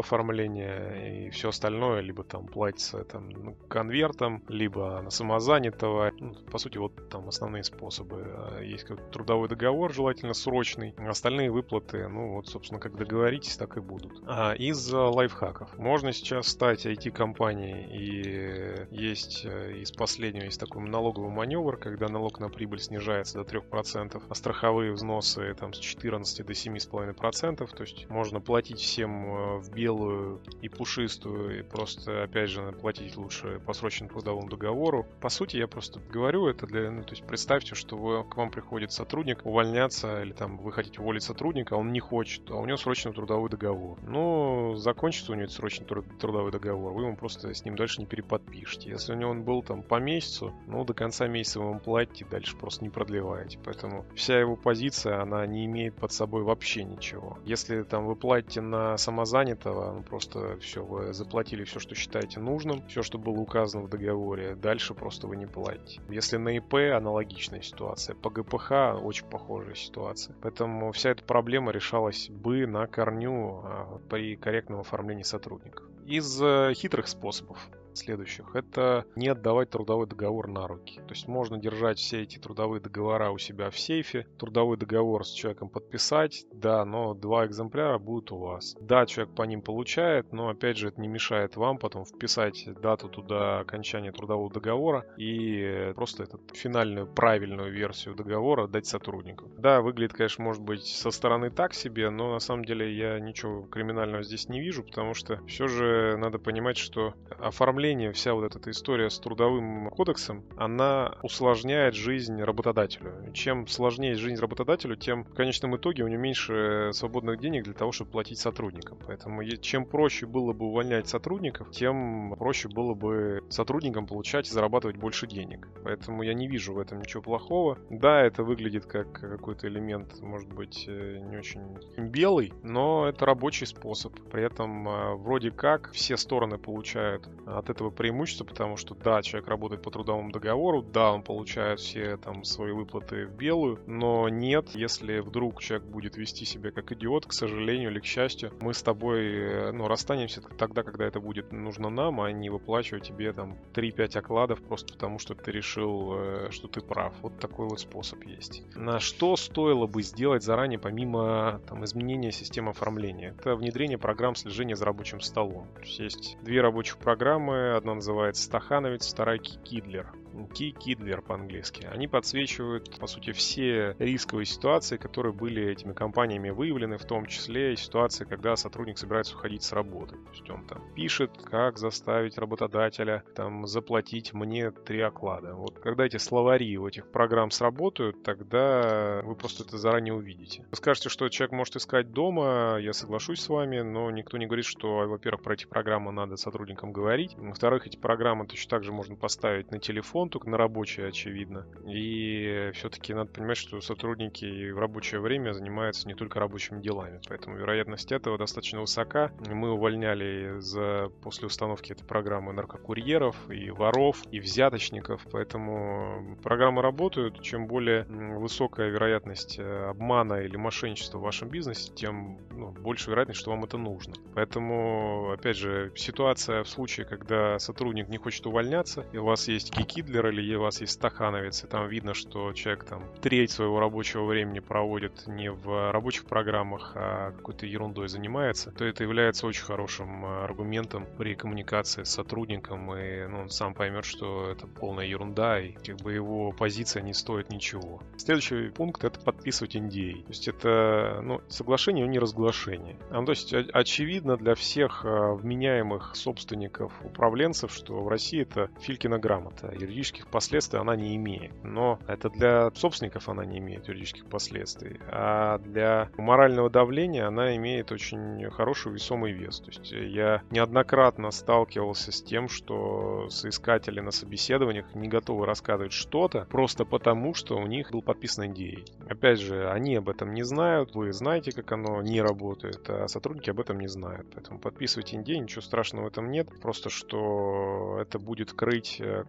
оформления 0.00 1.26
и 1.26 1.30
все 1.30 1.48
остальное 1.48 2.00
либо 2.00 2.24
там 2.24 2.46
платится 2.46 3.04
там, 3.04 3.30
ну, 3.30 3.54
конвертом, 3.68 4.42
либо 4.48 5.00
на 5.02 5.10
самозанятого. 5.10 6.12
Ну, 6.18 6.34
по 6.50 6.58
сути, 6.58 6.78
вот 6.78 7.08
там 7.08 7.28
основные 7.28 7.64
способы. 7.64 8.19
А 8.22 8.60
есть 8.62 8.84
как 8.84 9.10
трудовой 9.10 9.48
договор, 9.48 9.92
желательно 9.92 10.34
срочный. 10.34 10.94
Остальные 10.98 11.50
выплаты, 11.50 12.08
ну 12.08 12.34
вот, 12.34 12.48
собственно, 12.48 12.80
как 12.80 12.96
договоритесь, 12.96 13.56
так 13.56 13.76
и 13.76 13.80
будут. 13.80 14.22
А 14.26 14.52
из 14.52 14.92
лайфхаков. 14.92 15.76
Можно 15.78 16.12
сейчас 16.12 16.48
стать 16.48 16.86
IT-компанией 16.86 17.86
и 17.90 18.86
есть 18.90 19.42
э, 19.44 19.78
из 19.78 19.92
последнего 19.92 20.44
есть 20.44 20.60
такой 20.60 20.82
налоговый 20.88 21.30
маневр, 21.30 21.76
когда 21.76 22.08
налог 22.08 22.40
на 22.40 22.48
прибыль 22.48 22.80
снижается 22.80 23.42
до 23.42 23.58
3%, 23.58 24.22
а 24.28 24.34
страховые 24.34 24.92
взносы 24.92 25.54
там 25.54 25.72
с 25.72 25.78
14 25.78 26.46
до 26.46 26.52
7,5%. 26.52 27.74
То 27.74 27.82
есть 27.82 28.08
можно 28.08 28.40
платить 28.40 28.80
всем 28.80 29.24
э, 29.24 29.58
в 29.58 29.70
белую 29.72 30.40
и 30.60 30.68
пушистую, 30.68 31.60
и 31.60 31.62
просто, 31.62 32.24
опять 32.24 32.50
же, 32.50 32.72
платить 32.72 33.16
лучше 33.16 33.60
по 33.66 33.72
срочному 33.72 34.10
трудовому 34.10 34.48
договору. 34.48 35.06
По 35.20 35.28
сути, 35.28 35.56
я 35.56 35.66
просто 35.66 36.00
говорю 36.00 36.46
это 36.46 36.66
для, 36.66 36.90
ну, 36.90 37.02
то 37.02 37.10
есть 37.10 37.24
представьте, 37.26 37.74
что 37.74 37.96
вы, 37.96 38.09
к 38.28 38.36
вам 38.36 38.50
приходит 38.50 38.92
сотрудник 38.92 39.44
увольняться, 39.44 40.22
или 40.22 40.32
там 40.32 40.58
вы 40.58 40.72
хотите 40.72 41.00
уволить 41.00 41.22
сотрудника, 41.22 41.74
он 41.74 41.92
не 41.92 42.00
хочет, 42.00 42.50
а 42.50 42.56
у 42.56 42.66
него 42.66 42.76
срочный 42.76 43.12
трудовой 43.12 43.48
договор. 43.50 43.98
Ну, 44.02 44.74
закончится 44.76 45.32
у 45.32 45.34
него 45.34 45.48
срочный 45.48 45.86
трудовой 45.86 46.52
договор, 46.52 46.92
вы 46.92 47.04
ему 47.04 47.16
просто 47.16 47.52
с 47.52 47.64
ним 47.64 47.76
дальше 47.76 48.00
не 48.00 48.06
переподпишете. 48.06 48.90
Если 48.90 49.12
у 49.12 49.16
него 49.16 49.30
он 49.30 49.42
был 49.42 49.62
там 49.62 49.82
по 49.82 50.00
месяцу, 50.00 50.52
ну, 50.66 50.84
до 50.84 50.94
конца 50.94 51.26
месяца 51.26 51.60
вы 51.60 51.70
ему 51.70 51.80
платите, 51.80 52.24
дальше 52.24 52.56
просто 52.56 52.84
не 52.84 52.90
продлеваете. 52.90 53.58
Поэтому 53.64 54.04
вся 54.14 54.38
его 54.38 54.56
позиция, 54.56 55.20
она 55.20 55.46
не 55.46 55.66
имеет 55.66 55.96
под 55.96 56.12
собой 56.12 56.42
вообще 56.42 56.84
ничего. 56.84 57.38
Если 57.44 57.82
там 57.82 58.06
вы 58.06 58.16
платите 58.16 58.60
на 58.60 58.96
самозанятого, 58.96 59.92
ну, 59.92 60.02
просто 60.02 60.58
все, 60.58 60.84
вы 60.84 61.12
заплатили 61.12 61.64
все, 61.64 61.78
что 61.78 61.94
считаете 61.94 62.40
нужным, 62.40 62.86
все, 62.88 63.02
что 63.02 63.18
было 63.18 63.38
указано 63.38 63.84
в 63.84 63.88
договоре, 63.88 64.54
дальше 64.54 64.94
просто 64.94 65.26
вы 65.26 65.36
не 65.36 65.46
платите. 65.46 66.00
Если 66.08 66.36
на 66.36 66.56
ИП 66.56 66.74
аналогичная 66.74 67.62
ситуация, 67.62 67.80
по 68.22 68.30
ГПХ 68.30 69.02
очень 69.02 69.26
похожая 69.26 69.74
ситуация. 69.74 70.36
Поэтому 70.42 70.92
вся 70.92 71.10
эта 71.10 71.24
проблема 71.24 71.72
решалась 71.72 72.28
бы 72.28 72.66
на 72.66 72.86
корню 72.86 73.62
а, 73.64 74.00
при 74.08 74.36
корректном 74.36 74.80
оформлении 74.80 75.22
сотрудников. 75.22 75.86
Из 76.06 76.40
э, 76.42 76.72
хитрых 76.74 77.08
способов 77.08 77.58
следующих. 77.94 78.54
Это 78.54 79.04
не 79.16 79.28
отдавать 79.28 79.70
трудовой 79.70 80.06
договор 80.06 80.48
на 80.48 80.66
руки. 80.66 81.00
То 81.00 81.14
есть 81.14 81.28
можно 81.28 81.58
держать 81.58 81.98
все 81.98 82.22
эти 82.22 82.38
трудовые 82.38 82.80
договора 82.80 83.30
у 83.30 83.38
себя 83.38 83.70
в 83.70 83.78
сейфе, 83.78 84.26
трудовой 84.38 84.76
договор 84.76 85.24
с 85.24 85.30
человеком 85.30 85.68
подписать, 85.68 86.46
да, 86.52 86.84
но 86.84 87.14
два 87.14 87.46
экземпляра 87.46 87.98
будут 87.98 88.32
у 88.32 88.38
вас. 88.38 88.76
Да, 88.80 89.06
человек 89.06 89.34
по 89.34 89.42
ним 89.42 89.62
получает, 89.62 90.32
но 90.32 90.48
опять 90.48 90.76
же 90.76 90.88
это 90.88 91.00
не 91.00 91.08
мешает 91.08 91.56
вам 91.56 91.78
потом 91.78 92.04
вписать 92.04 92.68
дату 92.80 93.08
туда 93.08 93.60
окончания 93.60 94.12
трудового 94.12 94.50
договора 94.50 95.06
и 95.16 95.92
просто 95.94 96.24
эту 96.24 96.40
финальную 96.54 97.06
правильную 97.06 97.72
версию 97.72 98.14
договора 98.14 98.66
дать 98.66 98.86
сотруднику. 98.86 99.48
Да, 99.58 99.80
выглядит, 99.80 100.14
конечно, 100.14 100.44
может 100.44 100.62
быть 100.62 100.86
со 100.86 101.10
стороны 101.10 101.50
так 101.50 101.74
себе, 101.74 102.10
но 102.10 102.32
на 102.32 102.38
самом 102.38 102.64
деле 102.64 102.94
я 102.94 103.18
ничего 103.18 103.62
криминального 103.62 104.22
здесь 104.22 104.48
не 104.48 104.60
вижу, 104.60 104.84
потому 104.84 105.14
что 105.14 105.44
все 105.46 105.66
же 105.66 106.16
надо 106.16 106.38
понимать, 106.38 106.76
что 106.76 107.14
оформление 107.38 107.79
оформление, 107.80 108.12
вся 108.12 108.34
вот 108.34 108.54
эта 108.54 108.70
история 108.70 109.08
с 109.08 109.18
трудовым 109.18 109.88
кодексом, 109.88 110.44
она 110.56 111.14
усложняет 111.22 111.94
жизнь 111.94 112.42
работодателю. 112.42 113.32
Чем 113.32 113.66
сложнее 113.66 114.16
жизнь 114.16 114.38
работодателю, 114.38 114.96
тем 114.96 115.24
в 115.24 115.34
конечном 115.34 115.76
итоге 115.76 116.04
у 116.04 116.08
него 116.08 116.20
меньше 116.20 116.90
свободных 116.92 117.40
денег 117.40 117.64
для 117.64 117.72
того, 117.72 117.90
чтобы 117.90 118.10
платить 118.10 118.38
сотрудникам. 118.38 118.98
Поэтому 119.06 119.42
чем 119.62 119.86
проще 119.86 120.26
было 120.26 120.52
бы 120.52 120.66
увольнять 120.66 121.08
сотрудников, 121.08 121.70
тем 121.70 122.34
проще 122.38 122.68
было 122.68 122.92
бы 122.92 123.42
сотрудникам 123.48 124.06
получать 124.06 124.46
и 124.46 124.52
зарабатывать 124.52 124.96
больше 124.96 125.26
денег. 125.26 125.66
Поэтому 125.82 126.22
я 126.22 126.34
не 126.34 126.48
вижу 126.48 126.74
в 126.74 126.78
этом 126.78 127.00
ничего 127.00 127.22
плохого. 127.22 127.78
Да, 127.88 128.20
это 128.20 128.42
выглядит 128.42 128.84
как 128.84 129.10
какой-то 129.12 129.68
элемент, 129.68 130.20
может 130.20 130.52
быть, 130.52 130.84
э, 130.86 131.18
не 131.30 131.38
очень 131.38 131.78
белый, 131.96 132.52
но 132.62 133.08
это 133.08 133.24
рабочий 133.24 133.66
способ. 133.66 134.12
При 134.30 134.44
этом 134.44 134.86
э, 134.86 135.14
вроде 135.14 135.50
как 135.50 135.92
все 135.92 136.18
стороны 136.18 136.58
получают 136.58 137.26
от 137.46 137.69
этого 137.70 137.90
преимущество, 137.90 138.44
потому 138.44 138.76
что 138.76 138.94
да, 138.94 139.22
человек 139.22 139.48
работает 139.48 139.82
по 139.82 139.90
трудовому 139.90 140.30
договору, 140.30 140.82
да, 140.82 141.12
он 141.12 141.22
получает 141.22 141.80
все 141.80 142.16
там 142.16 142.44
свои 142.44 142.72
выплаты 142.72 143.26
в 143.26 143.34
белую, 143.34 143.80
но 143.86 144.28
нет, 144.28 144.70
если 144.74 145.20
вдруг 145.20 145.60
человек 145.62 145.86
будет 145.88 146.16
вести 146.16 146.44
себя 146.44 146.70
как 146.70 146.92
идиот, 146.92 147.26
к 147.26 147.32
сожалению 147.32 147.90
или 147.90 148.00
к 148.00 148.04
счастью, 148.04 148.52
мы 148.60 148.74
с 148.74 148.82
тобой, 148.82 149.26
э, 149.26 149.72
ну, 149.72 149.88
расстанемся 149.88 150.42
тогда, 150.42 150.82
когда 150.82 151.06
это 151.06 151.20
будет 151.20 151.52
нужно 151.52 151.90
нам, 151.90 152.20
а 152.20 152.30
не 152.32 152.50
выплачивать 152.50 153.04
тебе 153.04 153.32
там 153.32 153.56
3-5 153.74 154.18
окладов 154.18 154.62
просто 154.62 154.92
потому, 154.92 155.18
что 155.18 155.34
ты 155.34 155.50
решил, 155.50 156.12
э, 156.14 156.48
что 156.50 156.68
ты 156.68 156.80
прав. 156.80 157.14
Вот 157.22 157.38
такой 157.38 157.68
вот 157.68 157.80
способ 157.80 158.24
есть. 158.24 158.62
На 158.74 159.00
что 159.00 159.36
стоило 159.36 159.86
бы 159.86 160.02
сделать 160.02 160.42
заранее, 160.42 160.78
помимо 160.78 161.60
там, 161.68 161.84
изменения 161.84 162.32
системы 162.32 162.70
оформления? 162.70 163.34
Это 163.38 163.54
внедрение 163.54 163.98
программ 163.98 164.34
слежения 164.34 164.76
за 164.76 164.84
рабочим 164.84 165.20
столом. 165.20 165.68
То 165.74 165.80
есть, 165.82 165.98
есть 165.98 166.36
две 166.42 166.60
рабочих 166.60 166.98
программы, 166.98 167.54
Одна 167.76 167.94
называется 167.94 168.42
Стахановец, 168.42 169.12
вторая 169.12 169.38
Кидлер. 169.38 170.12
Key 170.32 170.72
Kidler 170.72 171.22
по-английски. 171.22 171.86
Они 171.90 172.08
подсвечивают, 172.08 172.98
по 172.98 173.06
сути, 173.06 173.32
все 173.32 173.96
рисковые 173.98 174.46
ситуации, 174.46 174.96
которые 174.96 175.32
были 175.32 175.64
этими 175.64 175.92
компаниями 175.92 176.50
выявлены, 176.50 176.98
в 176.98 177.04
том 177.04 177.26
числе 177.26 177.72
и 177.72 177.76
ситуации, 177.76 178.24
когда 178.24 178.56
сотрудник 178.56 178.98
собирается 178.98 179.36
уходить 179.36 179.62
с 179.62 179.72
работы. 179.72 180.16
То 180.16 180.30
есть 180.30 180.50
он 180.50 180.66
там 180.66 180.82
пишет, 180.94 181.30
как 181.42 181.78
заставить 181.78 182.38
работодателя 182.38 183.24
там 183.34 183.66
заплатить 183.66 184.32
мне 184.32 184.70
три 184.70 185.00
оклада. 185.00 185.54
Вот 185.54 185.78
когда 185.78 186.04
эти 186.06 186.16
словари 186.16 186.76
у 186.76 186.86
этих 186.86 187.10
программ 187.10 187.50
сработают, 187.50 188.22
тогда 188.22 189.20
вы 189.24 189.34
просто 189.34 189.64
это 189.64 189.78
заранее 189.78 190.14
увидите. 190.14 190.66
Вы 190.70 190.76
скажете, 190.76 191.08
что 191.08 191.28
человек 191.28 191.52
может 191.52 191.76
искать 191.76 192.12
дома, 192.12 192.78
я 192.80 192.92
соглашусь 192.92 193.40
с 193.40 193.48
вами, 193.48 193.80
но 193.80 194.10
никто 194.10 194.36
не 194.38 194.46
говорит, 194.46 194.66
что, 194.66 195.08
во-первых, 195.08 195.42
про 195.42 195.54
эти 195.54 195.66
программы 195.66 196.12
надо 196.12 196.36
сотрудникам 196.36 196.92
говорить. 196.92 197.34
Во-вторых, 197.36 197.86
эти 197.86 197.96
программы 197.96 198.46
точно 198.46 198.70
так 198.70 198.84
же 198.84 198.92
можно 198.92 199.16
поставить 199.16 199.70
на 199.70 199.78
телефон, 199.78 200.19
только 200.28 200.48
на 200.48 200.56
рабочее, 200.56 201.08
очевидно. 201.08 201.66
И 201.86 202.70
все-таки 202.74 203.14
надо 203.14 203.30
понимать, 203.30 203.56
что 203.56 203.80
сотрудники 203.80 204.70
в 204.70 204.78
рабочее 204.78 205.20
время 205.20 205.52
занимаются 205.52 206.06
не 206.08 206.14
только 206.14 206.40
рабочими 206.40 206.80
делами, 206.80 207.20
поэтому 207.28 207.56
вероятность 207.56 208.12
этого 208.12 208.38
достаточно 208.38 208.80
высока. 208.80 209.32
Мы 209.48 209.72
увольняли 209.72 210.60
за, 210.60 211.10
после 211.22 211.46
установки 211.46 211.92
этой 211.92 212.04
программы 212.04 212.52
наркокурьеров 212.52 213.50
и 213.50 213.70
воров, 213.70 214.22
и 214.30 214.40
взяточников, 214.40 215.26
поэтому 215.30 216.36
программы 216.42 216.82
работают. 216.82 217.40
Чем 217.42 217.66
более 217.66 218.04
высокая 218.04 218.88
вероятность 218.88 219.58
э, 219.58 219.88
обмана 219.88 220.42
или 220.42 220.56
мошенничества 220.56 221.18
в 221.18 221.22
вашем 221.22 221.48
бизнесе, 221.48 221.92
тем 221.94 222.38
ну, 222.50 222.72
больше 222.72 223.10
вероятность, 223.10 223.40
что 223.40 223.50
вам 223.50 223.64
это 223.64 223.78
нужно. 223.78 224.14
Поэтому, 224.34 225.32
опять 225.32 225.56
же, 225.56 225.92
ситуация 225.96 226.62
в 226.62 226.68
случае, 226.68 227.06
когда 227.06 227.58
сотрудник 227.58 228.08
не 228.08 228.18
хочет 228.18 228.46
увольняться, 228.46 229.06
и 229.12 229.16
у 229.16 229.24
вас 229.24 229.48
есть 229.48 229.70
кики 229.70 230.02
Кидлер 230.10 230.26
или 230.28 230.56
у 230.56 230.62
вас 230.62 230.80
есть 230.80 230.94
стахановец, 230.94 231.62
и 231.62 231.68
там 231.68 231.86
видно, 231.86 232.14
что 232.14 232.52
человек 232.52 232.82
там 232.84 233.04
треть 233.22 233.52
своего 233.52 233.78
рабочего 233.78 234.24
времени 234.24 234.58
проводит 234.58 235.28
не 235.28 235.52
в 235.52 235.92
рабочих 235.92 236.24
программах, 236.24 236.92
а 236.96 237.30
какой-то 237.30 237.64
ерундой 237.64 238.08
занимается, 238.08 238.72
то 238.72 238.84
это 238.84 239.04
является 239.04 239.46
очень 239.46 239.62
хорошим 239.62 240.24
а, 240.24 240.44
аргументом 240.44 241.06
при 241.16 241.36
коммуникации 241.36 242.02
с 242.02 242.10
сотрудником, 242.10 242.92
и 242.92 243.26
ну, 243.28 243.42
он 243.42 243.50
сам 243.50 243.72
поймет, 243.72 244.04
что 244.04 244.50
это 244.50 244.66
полная 244.66 245.06
ерунда, 245.06 245.60
и 245.60 245.72
как 245.74 245.98
бы 245.98 246.12
его 246.12 246.50
позиция 246.50 247.02
не 247.02 247.14
стоит 247.14 247.50
ничего. 247.50 248.02
Следующий 248.16 248.70
пункт— 248.70 249.04
это 249.04 249.20
подписывать 249.20 249.76
NDA. 249.76 250.24
То 250.24 250.28
есть 250.30 250.48
это 250.48 251.20
ну, 251.22 251.40
соглашение, 251.48 252.04
но 252.04 252.10
не 252.10 252.18
разглашение. 252.18 252.98
А, 253.10 253.24
то 253.24 253.30
есть 253.30 253.54
очевидно 253.54 254.36
для 254.36 254.56
всех 254.56 255.04
а, 255.04 255.34
вменяемых 255.34 256.16
собственников, 256.16 256.92
управленцев, 257.04 257.72
что 257.72 258.02
в 258.02 258.08
России 258.08 258.42
это 258.42 258.70
Филькина 258.80 259.20
грамота. 259.20 259.72
Юридических 260.00 260.26
последствий 260.28 260.78
она 260.78 260.96
не 260.96 261.16
имеет. 261.16 261.52
Но 261.62 261.98
это 262.06 262.30
для 262.30 262.70
собственников 262.74 263.28
она 263.28 263.44
не 263.44 263.58
имеет 263.58 263.88
юридических 263.88 264.26
последствий. 264.26 264.98
А 265.08 265.58
для 265.58 266.08
морального 266.16 266.70
давления 266.70 267.26
она 267.26 267.56
имеет 267.56 267.92
очень 267.92 268.50
хороший 268.50 268.92
весомый 268.92 269.32
вес. 269.32 269.60
То 269.60 269.70
есть 269.70 269.92
я 269.92 270.42
неоднократно 270.50 271.30
сталкивался 271.30 272.12
с 272.12 272.22
тем, 272.22 272.48
что 272.48 273.28
соискатели 273.28 274.00
на 274.00 274.10
собеседованиях 274.10 274.94
не 274.94 275.08
готовы 275.08 275.46
рассказывать 275.46 275.92
что-то 275.92 276.46
просто 276.50 276.84
потому, 276.84 277.34
что 277.34 277.56
у 277.56 277.66
них 277.66 277.90
был 277.90 278.02
подписан 278.02 278.50
NDA. 278.50 278.86
Опять 279.08 279.40
же, 279.40 279.70
они 279.70 279.96
об 279.96 280.08
этом 280.08 280.32
не 280.32 280.42
знают, 280.42 280.94
вы 280.94 281.12
знаете, 281.12 281.52
как 281.52 281.70
оно 281.72 282.00
не 282.02 282.22
работает, 282.22 282.88
а 282.88 283.06
сотрудники 283.08 283.50
об 283.50 283.60
этом 283.60 283.78
не 283.78 283.88
знают. 283.88 284.26
Поэтому 284.34 284.58
подписывайте 284.58 285.16
NDA, 285.16 285.38
ничего 285.38 285.60
страшного 285.60 286.04
в 286.04 286.08
этом 286.08 286.30
нет. 286.30 286.48
Просто 286.62 286.88
что 286.88 287.98
это 288.00 288.18
будет 288.18 288.52
крыть 288.52 289.00
э, 289.00 289.24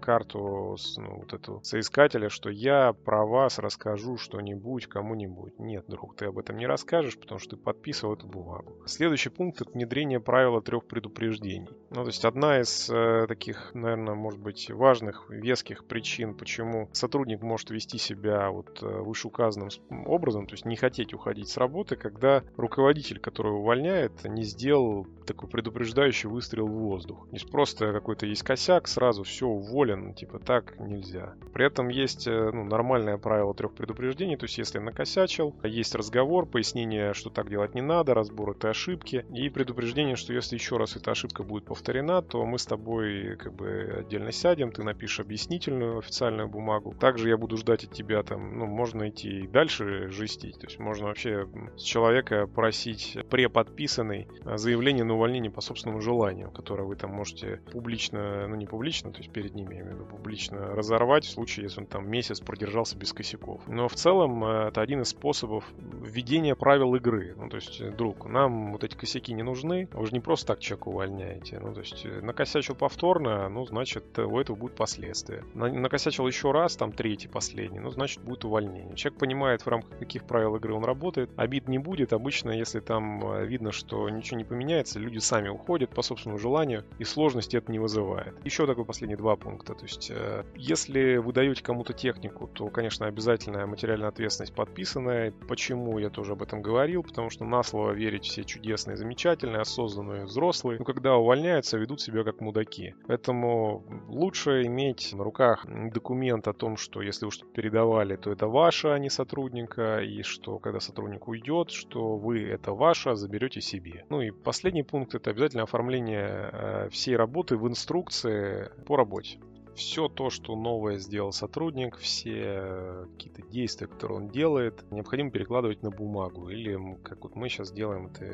карту 0.61 0.77
ну, 0.97 1.19
вот 1.19 1.33
эту 1.33 1.59
соискателя, 1.63 2.29
что 2.29 2.49
я 2.49 2.93
про 2.93 3.25
вас 3.25 3.59
расскажу 3.59 4.17
что-нибудь 4.17 4.87
кому-нибудь. 4.87 5.59
Нет, 5.59 5.85
друг, 5.87 6.15
ты 6.15 6.25
об 6.25 6.37
этом 6.37 6.57
не 6.57 6.67
расскажешь, 6.67 7.17
потому 7.17 7.39
что 7.39 7.51
ты 7.51 7.57
подписывал 7.57 8.13
эту 8.13 8.27
бумагу. 8.27 8.75
Следующий 8.85 9.29
пункт— 9.29 9.61
это 9.61 9.71
внедрение 9.71 10.19
правила 10.19 10.61
трех 10.61 10.85
предупреждений. 10.85 11.69
Ну, 11.89 12.01
то 12.03 12.07
есть 12.07 12.25
одна 12.25 12.61
из 12.61 12.89
э, 12.89 13.25
таких, 13.27 13.73
наверное, 13.73 14.15
может 14.15 14.39
быть, 14.39 14.69
важных, 14.69 15.29
веских 15.29 15.85
причин, 15.85 16.35
почему 16.35 16.89
сотрудник 16.93 17.41
может 17.41 17.69
вести 17.69 17.97
себя 17.97 18.49
вот 18.49 18.81
э, 18.81 18.85
вышеуказанным 18.85 19.69
образом, 20.05 20.47
то 20.47 20.53
есть 20.53 20.65
не 20.65 20.75
хотеть 20.75 21.13
уходить 21.13 21.49
с 21.49 21.57
работы, 21.57 21.95
когда 21.95 22.43
руководитель, 22.57 23.19
который 23.19 23.53
увольняет, 23.53 24.23
не 24.25 24.43
сделал 24.43 25.07
такой 25.25 25.49
предупреждающий 25.49 26.29
выстрел 26.29 26.67
в 26.67 26.71
воздух. 26.71 27.27
Не 27.31 27.39
просто 27.39 27.91
какой-то 27.91 28.25
есть 28.25 28.43
косяк, 28.43 28.87
сразу 28.87 29.23
все 29.23 29.47
уволен, 29.47 30.13
типа 30.13 30.39
так 30.51 30.77
нельзя. 30.79 31.33
При 31.53 31.65
этом 31.65 31.87
есть 31.87 32.27
э, 32.27 32.51
ну, 32.53 32.65
нормальное 32.65 33.17
правило 33.17 33.53
трех 33.53 33.73
предупреждений, 33.73 34.35
то 34.35 34.43
есть 34.43 34.57
если 34.57 34.79
накосячил, 34.79 35.55
есть 35.63 35.95
разговор, 35.95 36.45
пояснение, 36.45 37.13
что 37.13 37.29
так 37.29 37.49
делать 37.49 37.73
не 37.73 37.81
надо, 37.81 38.13
разбор 38.13 38.51
этой 38.51 38.71
ошибки 38.71 39.25
и 39.33 39.47
предупреждение, 39.47 40.17
что 40.17 40.33
если 40.33 40.55
еще 40.55 40.75
раз 40.75 40.97
эта 40.97 41.11
ошибка 41.11 41.43
будет 41.43 41.63
повторена, 41.63 42.21
то 42.21 42.45
мы 42.45 42.59
с 42.59 42.65
тобой 42.65 43.37
как 43.37 43.53
бы 43.53 43.95
отдельно 43.99 44.33
сядем, 44.33 44.73
ты 44.73 44.83
напишешь 44.83 45.21
объяснительную 45.21 45.99
официальную 45.99 46.49
бумагу. 46.49 46.93
Также 46.99 47.29
я 47.29 47.37
буду 47.37 47.55
ждать 47.55 47.85
от 47.85 47.93
тебя 47.93 48.21
там, 48.23 48.59
ну, 48.59 48.65
можно 48.65 49.07
идти 49.07 49.43
и 49.43 49.47
дальше 49.47 50.09
жестить, 50.09 50.59
то 50.59 50.67
есть 50.67 50.79
можно 50.79 51.07
вообще 51.07 51.47
с 51.77 51.81
человека 51.81 52.45
просить 52.45 53.17
преподписанный 53.29 54.27
заявление 54.43 55.05
на 55.05 55.13
увольнение 55.13 55.49
по 55.49 55.61
собственному 55.61 56.01
желанию, 56.01 56.51
которое 56.51 56.83
вы 56.83 56.97
там 56.97 57.11
можете 57.11 57.61
публично, 57.71 58.49
ну 58.49 58.55
не 58.57 58.65
публично, 58.65 59.13
то 59.13 59.19
есть 59.19 59.31
перед 59.31 59.55
ними, 59.55 59.75
я 59.75 59.81
имею 59.81 59.95
в 59.95 59.99
виду, 59.99 60.05
публично 60.09 60.40
разорвать 60.49 61.25
в 61.25 61.31
случае, 61.31 61.65
если 61.65 61.81
он 61.81 61.85
там 61.85 62.09
месяц 62.09 62.39
продержался 62.39 62.97
без 62.97 63.13
косяков. 63.13 63.61
Но 63.67 63.87
в 63.87 63.95
целом 63.95 64.43
э, 64.43 64.67
это 64.69 64.81
один 64.81 65.01
из 65.01 65.09
способов 65.09 65.65
введения 65.77 66.55
правил 66.55 66.95
игры. 66.95 67.33
Ну, 67.37 67.49
то 67.49 67.57
есть, 67.57 67.81
э, 67.81 67.91
друг, 67.91 68.25
нам 68.25 68.71
вот 68.71 68.83
эти 68.83 68.95
косяки 68.95 69.33
не 69.33 69.43
нужны, 69.43 69.87
вы 69.93 70.05
же 70.05 70.13
не 70.13 70.19
просто 70.19 70.47
так 70.47 70.59
человека 70.59 70.89
увольняете. 70.89 71.59
Ну, 71.59 71.73
то 71.73 71.81
есть, 71.81 72.05
э, 72.05 72.21
накосячил 72.21 72.75
повторно, 72.75 73.49
ну, 73.49 73.65
значит, 73.65 74.17
у 74.17 74.39
этого 74.39 74.55
будут 74.55 74.75
последствия. 74.75 75.43
Накосячил 75.53 76.27
еще 76.27 76.51
раз, 76.51 76.75
там, 76.75 76.91
третий, 76.91 77.27
последний, 77.27 77.79
ну, 77.79 77.89
значит, 77.89 78.21
будет 78.23 78.45
увольнение. 78.45 78.95
Человек 78.95 79.19
понимает, 79.19 79.61
в 79.61 79.67
рамках 79.67 79.97
каких 79.99 80.23
правил 80.23 80.55
игры 80.55 80.73
он 80.73 80.83
работает, 80.83 81.29
обид 81.35 81.67
не 81.67 81.77
будет. 81.77 82.13
Обычно, 82.13 82.51
если 82.51 82.79
там 82.79 83.45
видно, 83.45 83.71
что 83.71 84.09
ничего 84.09 84.37
не 84.37 84.43
поменяется, 84.43 84.99
люди 84.99 85.19
сами 85.19 85.49
уходят 85.49 85.89
по 85.91 86.01
собственному 86.01 86.39
желанию, 86.39 86.83
и 86.99 87.03
сложности 87.03 87.57
это 87.57 87.71
не 87.71 87.79
вызывает. 87.79 88.33
Еще 88.45 88.65
такой 88.65 88.85
последний 88.85 89.15
два 89.15 89.35
пункта. 89.35 89.73
То 89.73 89.85
есть, 89.85 90.11
э, 90.11 90.30
если 90.55 91.17
вы 91.17 91.33
даете 91.33 91.63
кому-то 91.63 91.93
технику, 91.93 92.47
то, 92.47 92.67
конечно, 92.69 93.05
обязательная 93.07 93.65
материальная 93.65 94.09
ответственность 94.09 94.53
подписанная. 94.53 95.33
Почему 95.47 95.99
я 95.99 96.09
тоже 96.09 96.33
об 96.33 96.41
этом 96.41 96.61
говорил? 96.61 97.03
Потому 97.03 97.29
что 97.29 97.45
на 97.45 97.63
слово 97.63 97.91
верить 97.91 98.25
все 98.25 98.43
чудесные, 98.43 98.97
замечательные, 98.97 99.61
осознанные 99.61 100.25
взрослые, 100.25 100.79
но 100.79 100.85
когда 100.85 101.15
увольняются, 101.15 101.77
ведут 101.77 102.01
себя 102.01 102.23
как 102.23 102.41
мудаки. 102.41 102.95
Поэтому 103.07 103.83
лучше 104.07 104.63
иметь 104.63 105.13
на 105.13 105.23
руках 105.23 105.65
документ 105.67 106.47
о 106.47 106.53
том, 106.53 106.77
что 106.77 107.01
если 107.01 107.29
что-то 107.29 107.51
передавали, 107.51 108.15
то 108.15 108.31
это 108.31 108.47
ваше, 108.47 108.89
а 108.89 108.99
не 108.99 109.09
сотрудника, 109.09 109.99
и 109.99 110.23
что 110.23 110.59
когда 110.59 110.79
сотрудник 110.79 111.27
уйдет, 111.27 111.71
что 111.71 112.17
вы 112.17 112.43
это 112.43 112.73
ваше, 112.73 113.15
заберете 113.15 113.61
себе. 113.61 114.05
Ну 114.09 114.21
и 114.21 114.31
последний 114.31 114.83
пункт 114.83 115.15
это 115.15 115.31
обязательно 115.31 115.63
оформление 115.63 116.49
э, 116.51 116.89
всей 116.89 117.15
работы 117.15 117.57
в 117.57 117.67
инструкции 117.67 118.69
по 118.85 118.95
работе 118.95 119.39
все 119.75 120.07
то, 120.07 120.29
что 120.29 120.55
новое 120.55 120.97
сделал 120.97 121.31
сотрудник, 121.31 121.97
все 121.97 123.07
какие-то 123.13 123.41
действия, 123.43 123.87
которые 123.87 124.19
он 124.19 124.29
делает, 124.29 124.83
необходимо 124.91 125.31
перекладывать 125.31 125.83
на 125.83 125.91
бумагу. 125.91 126.49
Или, 126.49 126.77
как 127.03 127.23
вот 127.23 127.35
мы 127.35 127.49
сейчас 127.49 127.71
делаем 127.71 128.07
это 128.07 128.25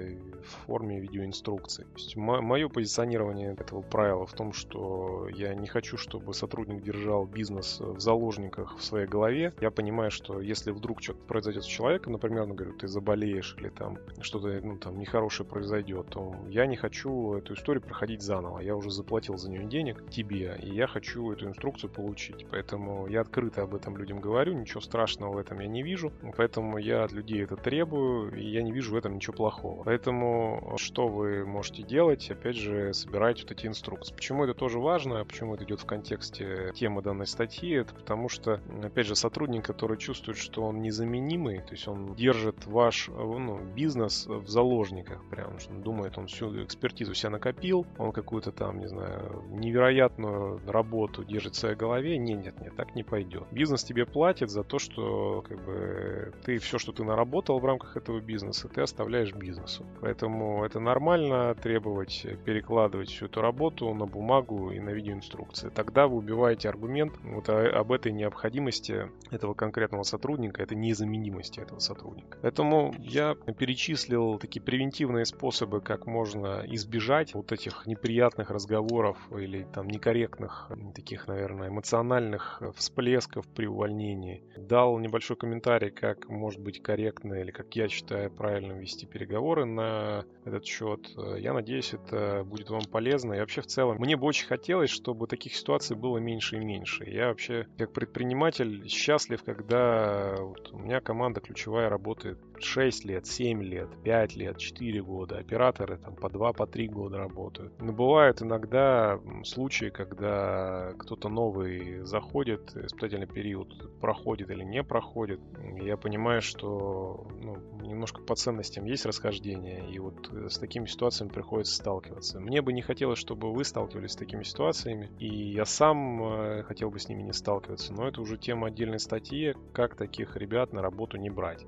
в 0.42 0.66
форме 0.66 1.00
видеоинструкции. 1.00 1.84
То 1.84 1.96
есть 1.96 2.16
мое 2.16 2.70
позиционирование 2.70 3.54
этого 3.54 3.82
правила 3.82 4.26
в 4.26 4.34
том, 4.34 4.54
что 4.54 5.28
я 5.30 5.54
не 5.56 5.68
хочу, 5.68 5.98
чтобы 5.98 6.34
сотрудник 6.34 6.84
держал 6.84 7.26
бизнес 7.26 7.80
в 7.80 8.00
заложниках 8.00 8.78
в 8.78 8.84
своей 8.84 9.08
голове. 9.08 9.54
Я 9.62 9.72
понимаю, 9.72 10.12
что 10.12 10.42
если 10.42 10.72
вдруг 10.72 11.02
что-то 11.02 11.20
произойдет 11.26 11.64
с 11.64 11.68
человеком, 11.68 12.14
например, 12.14 12.46
ну, 12.46 12.54
говорю, 12.54 12.74
ты 12.74 12.88
заболеешь 12.88 13.56
или 13.60 13.70
там 13.70 13.98
что-то 14.22 14.60
ну, 14.64 14.78
там 14.78 15.00
нехорошее 15.00 15.48
произойдет, 15.48 16.08
то 16.10 16.36
я 16.50 16.66
не 16.66 16.76
хочу 16.76 17.34
эту 17.34 17.54
историю 17.54 17.82
проходить 17.82 18.22
заново. 18.22 18.60
Я 18.60 18.76
уже 18.76 18.92
заплатил 18.92 19.38
за 19.38 19.50
нее 19.50 19.66
денег 19.66 20.10
тебе, 20.10 20.58
и 20.62 20.74
я 20.74 20.88
хочу 20.88 21.27
эту 21.32 21.48
инструкцию 21.48 21.92
получить. 21.92 22.46
Поэтому 22.50 23.08
я 23.08 23.22
открыто 23.22 23.64
об 23.64 23.76
этом 23.76 23.98
людям 23.98 24.20
говорю, 24.20 24.54
ничего 24.54 24.82
страшного 24.82 25.34
в 25.34 25.38
этом 25.38 25.60
я 25.60 25.68
не 25.68 25.84
вижу. 25.84 26.12
Поэтому 26.36 26.78
я 26.78 27.04
от 27.04 27.12
людей 27.12 27.44
это 27.44 27.56
требую, 27.56 28.36
и 28.36 28.46
я 28.46 28.62
не 28.62 28.72
вижу 28.72 28.94
в 28.94 28.96
этом 28.96 29.16
ничего 29.16 29.36
плохого. 29.36 29.84
Поэтому 29.84 30.76
что 30.78 31.08
вы 31.08 31.46
можете 31.46 31.84
делать? 31.84 32.30
Опять 32.30 32.56
же, 32.56 32.94
собирать 32.94 33.42
вот 33.42 33.52
эти 33.52 33.68
инструкции. 33.68 34.14
Почему 34.14 34.44
это 34.44 34.54
тоже 34.54 34.80
важно? 34.80 35.24
Почему 35.26 35.56
это 35.56 35.64
идет 35.64 35.82
в 35.82 35.86
контексте 35.86 36.72
темы 36.76 37.02
данной 37.02 37.28
статьи? 37.28 37.72
Это 37.72 37.94
потому 37.94 38.30
что, 38.30 38.62
опять 38.84 39.08
же, 39.08 39.16
сотрудник, 39.16 39.66
который 39.66 39.98
чувствует, 39.98 40.38
что 40.38 40.64
он 40.64 40.82
незаменимый, 40.82 41.60
то 41.60 41.72
есть 41.72 41.88
он 41.88 42.16
держит 42.16 42.66
ваш 42.66 43.08
ну, 43.08 43.60
бизнес 43.76 44.26
в 44.28 44.48
заложниках, 44.48 45.24
прям, 45.30 45.58
он 45.70 45.82
думает, 45.82 46.18
он 46.18 46.28
всю 46.28 46.64
экспертизу 46.64 47.14
себя 47.14 47.32
накопил, 47.32 47.86
он 47.98 48.12
какую-то 48.12 48.52
там, 48.52 48.80
не 48.80 48.88
знаю, 48.88 49.44
невероятную 49.50 50.60
работу 50.68 51.17
держит 51.24 51.56
в 51.56 51.58
своей 51.58 51.76
голове, 51.76 52.18
не, 52.18 52.34
нет, 52.34 52.60
нет, 52.62 52.76
так 52.76 52.96
не 52.96 53.04
пойдет. 53.04 53.46
Бизнес 53.52 53.84
тебе 53.84 54.06
платит 54.06 54.50
за 54.50 54.64
то, 54.64 54.80
что 54.80 55.44
как 55.48 55.64
бы 55.64 56.34
ты 56.44 56.58
все, 56.58 56.78
что 56.78 56.92
ты 56.92 57.04
наработал 57.04 57.60
в 57.60 57.66
рамках 57.66 57.98
этого 57.98 58.20
бизнеса, 58.20 58.68
ты 58.68 58.82
оставляешь 58.82 59.34
бизнесу. 59.34 59.86
Поэтому 60.02 60.64
это 60.66 60.80
нормально 60.80 61.56
требовать 61.56 62.26
перекладывать 62.46 63.10
всю 63.10 63.26
эту 63.26 63.42
работу 63.42 63.94
на 63.94 64.06
бумагу 64.06 64.72
и 64.72 64.80
на 64.80 64.90
видеоинструкции. 64.90 65.70
Тогда 65.70 66.08
вы 66.08 66.18
убиваете 66.18 66.70
аргумент 66.70 67.14
вот 67.24 67.50
об 67.50 67.92
этой 67.92 68.12
необходимости 68.12 69.12
этого 69.32 69.54
конкретного 69.54 70.04
сотрудника, 70.04 70.64
этой 70.64 70.78
незаменимости 70.78 71.60
этого 71.60 71.80
сотрудника. 71.80 72.38
Поэтому 72.42 72.94
я 73.00 73.36
перечислил 73.36 74.38
такие 74.40 74.62
превентивные 74.62 75.26
способы, 75.26 75.82
как 75.82 76.06
можно 76.06 76.64
избежать 76.68 77.34
вот 77.34 77.52
этих 77.52 77.86
неприятных 77.86 78.50
разговоров 78.50 79.18
или 79.32 79.68
там 79.74 79.88
некорректных 79.88 80.70
таких 80.94 81.07
таких, 81.08 81.28
наверное, 81.30 81.70
эмоциональных 81.70 82.58
э, 82.60 82.74
всплесков 82.76 83.48
при 83.48 83.66
увольнении. 83.66 84.44
Дал 84.58 85.00
небольшой 85.00 85.38
комментарий, 85.38 85.90
как 85.90 86.28
может 86.28 86.60
быть 86.60 86.84
корректно 86.84 87.36
или 87.36 87.50
как 87.50 87.74
я 87.78 87.88
считаю 87.88 88.30
правильно 88.30 88.74
вести 88.74 89.06
переговоры 89.06 89.64
на 89.64 90.26
этот 90.44 90.66
счет. 90.66 91.10
Э, 91.16 91.38
я 91.40 91.54
надеюсь, 91.54 91.94
это 91.94 92.44
будет 92.44 92.70
вам 92.70 92.82
полезно. 92.92 93.36
И 93.36 93.40
вообще 93.40 93.62
в 93.62 93.68
целом, 93.68 93.98
мне 94.00 94.18
бы 94.18 94.28
очень 94.28 94.48
хотелось, 94.48 94.90
чтобы 94.90 95.28
таких 95.28 95.56
ситуаций 95.56 95.96
было 95.96 96.18
меньше 96.18 96.58
и 96.58 96.60
меньше. 96.60 97.06
Я 97.06 97.28
вообще 97.28 97.68
как 97.78 97.94
предприниматель 97.94 98.90
счастлив, 98.90 99.42
когда 99.46 100.36
вот 100.38 100.74
у 100.74 100.80
меня 100.80 101.00
команда 101.00 101.40
ключевая 101.40 101.88
работает 101.88 102.38
6 102.64 103.06
лет, 103.06 103.26
7 103.26 103.64
лет, 103.64 103.90
5 104.04 104.36
лет, 104.36 104.58
4 104.58 105.02
года. 105.04 105.38
Операторы 105.38 105.98
там 105.98 106.16
по 106.16 106.30
2, 106.30 106.54
по 106.54 106.68
3 106.68 106.88
года 106.88 107.18
работают. 107.18 107.74
Но 107.80 107.92
бывают 107.92 108.42
иногда 108.42 109.20
случаи, 109.44 109.90
когда 109.90 110.94
кто-то 110.98 111.30
новый 111.30 112.04
заходит, 112.04 112.76
испытательный 112.76 113.28
период 113.28 114.00
проходит 114.00 114.50
или 114.50 114.64
не 114.64 114.84
проходит. 114.84 115.40
Я 115.82 115.98
понимаю, 115.98 116.42
что 116.42 117.28
ну, 117.42 117.58
немножко 117.82 118.22
по 118.22 118.36
ценностям 118.36 118.86
есть 118.86 119.06
расхождение, 119.06 119.90
и 119.90 120.00
вот 120.00 120.30
э, 120.32 120.50
с 120.50 120.58
такими 120.58 120.86
ситуациями 120.86 121.30
приходится 121.30 121.76
сталкиваться. 121.76 122.40
Мне 122.40 122.62
бы 122.62 122.74
не 122.74 122.82
хотелось, 122.82 123.20
чтобы 123.20 123.52
вы 123.52 123.64
сталкивались 123.64 124.12
с 124.12 124.16
такими 124.16 124.44
ситуациями, 124.44 125.10
и 125.20 125.28
я 125.28 125.66
сам 125.66 126.24
э, 126.24 126.64
хотел 126.64 126.90
бы 126.90 127.00
с 127.00 127.10
ними 127.10 127.24
не 127.24 127.34
сталкиваться, 127.34 127.94
но 127.94 128.08
это 128.08 128.22
уже 128.22 128.38
тема 128.38 128.68
отдельной 128.68 129.00
статьи, 129.00 129.56
как 129.74 129.96
таких 129.96 130.36
ребят 130.36 130.74
на 130.74 130.82
работу 130.82 131.18
не 131.18 131.30
брать. 131.30 131.66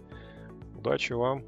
Удачи 0.80 1.16
вам! 1.16 1.44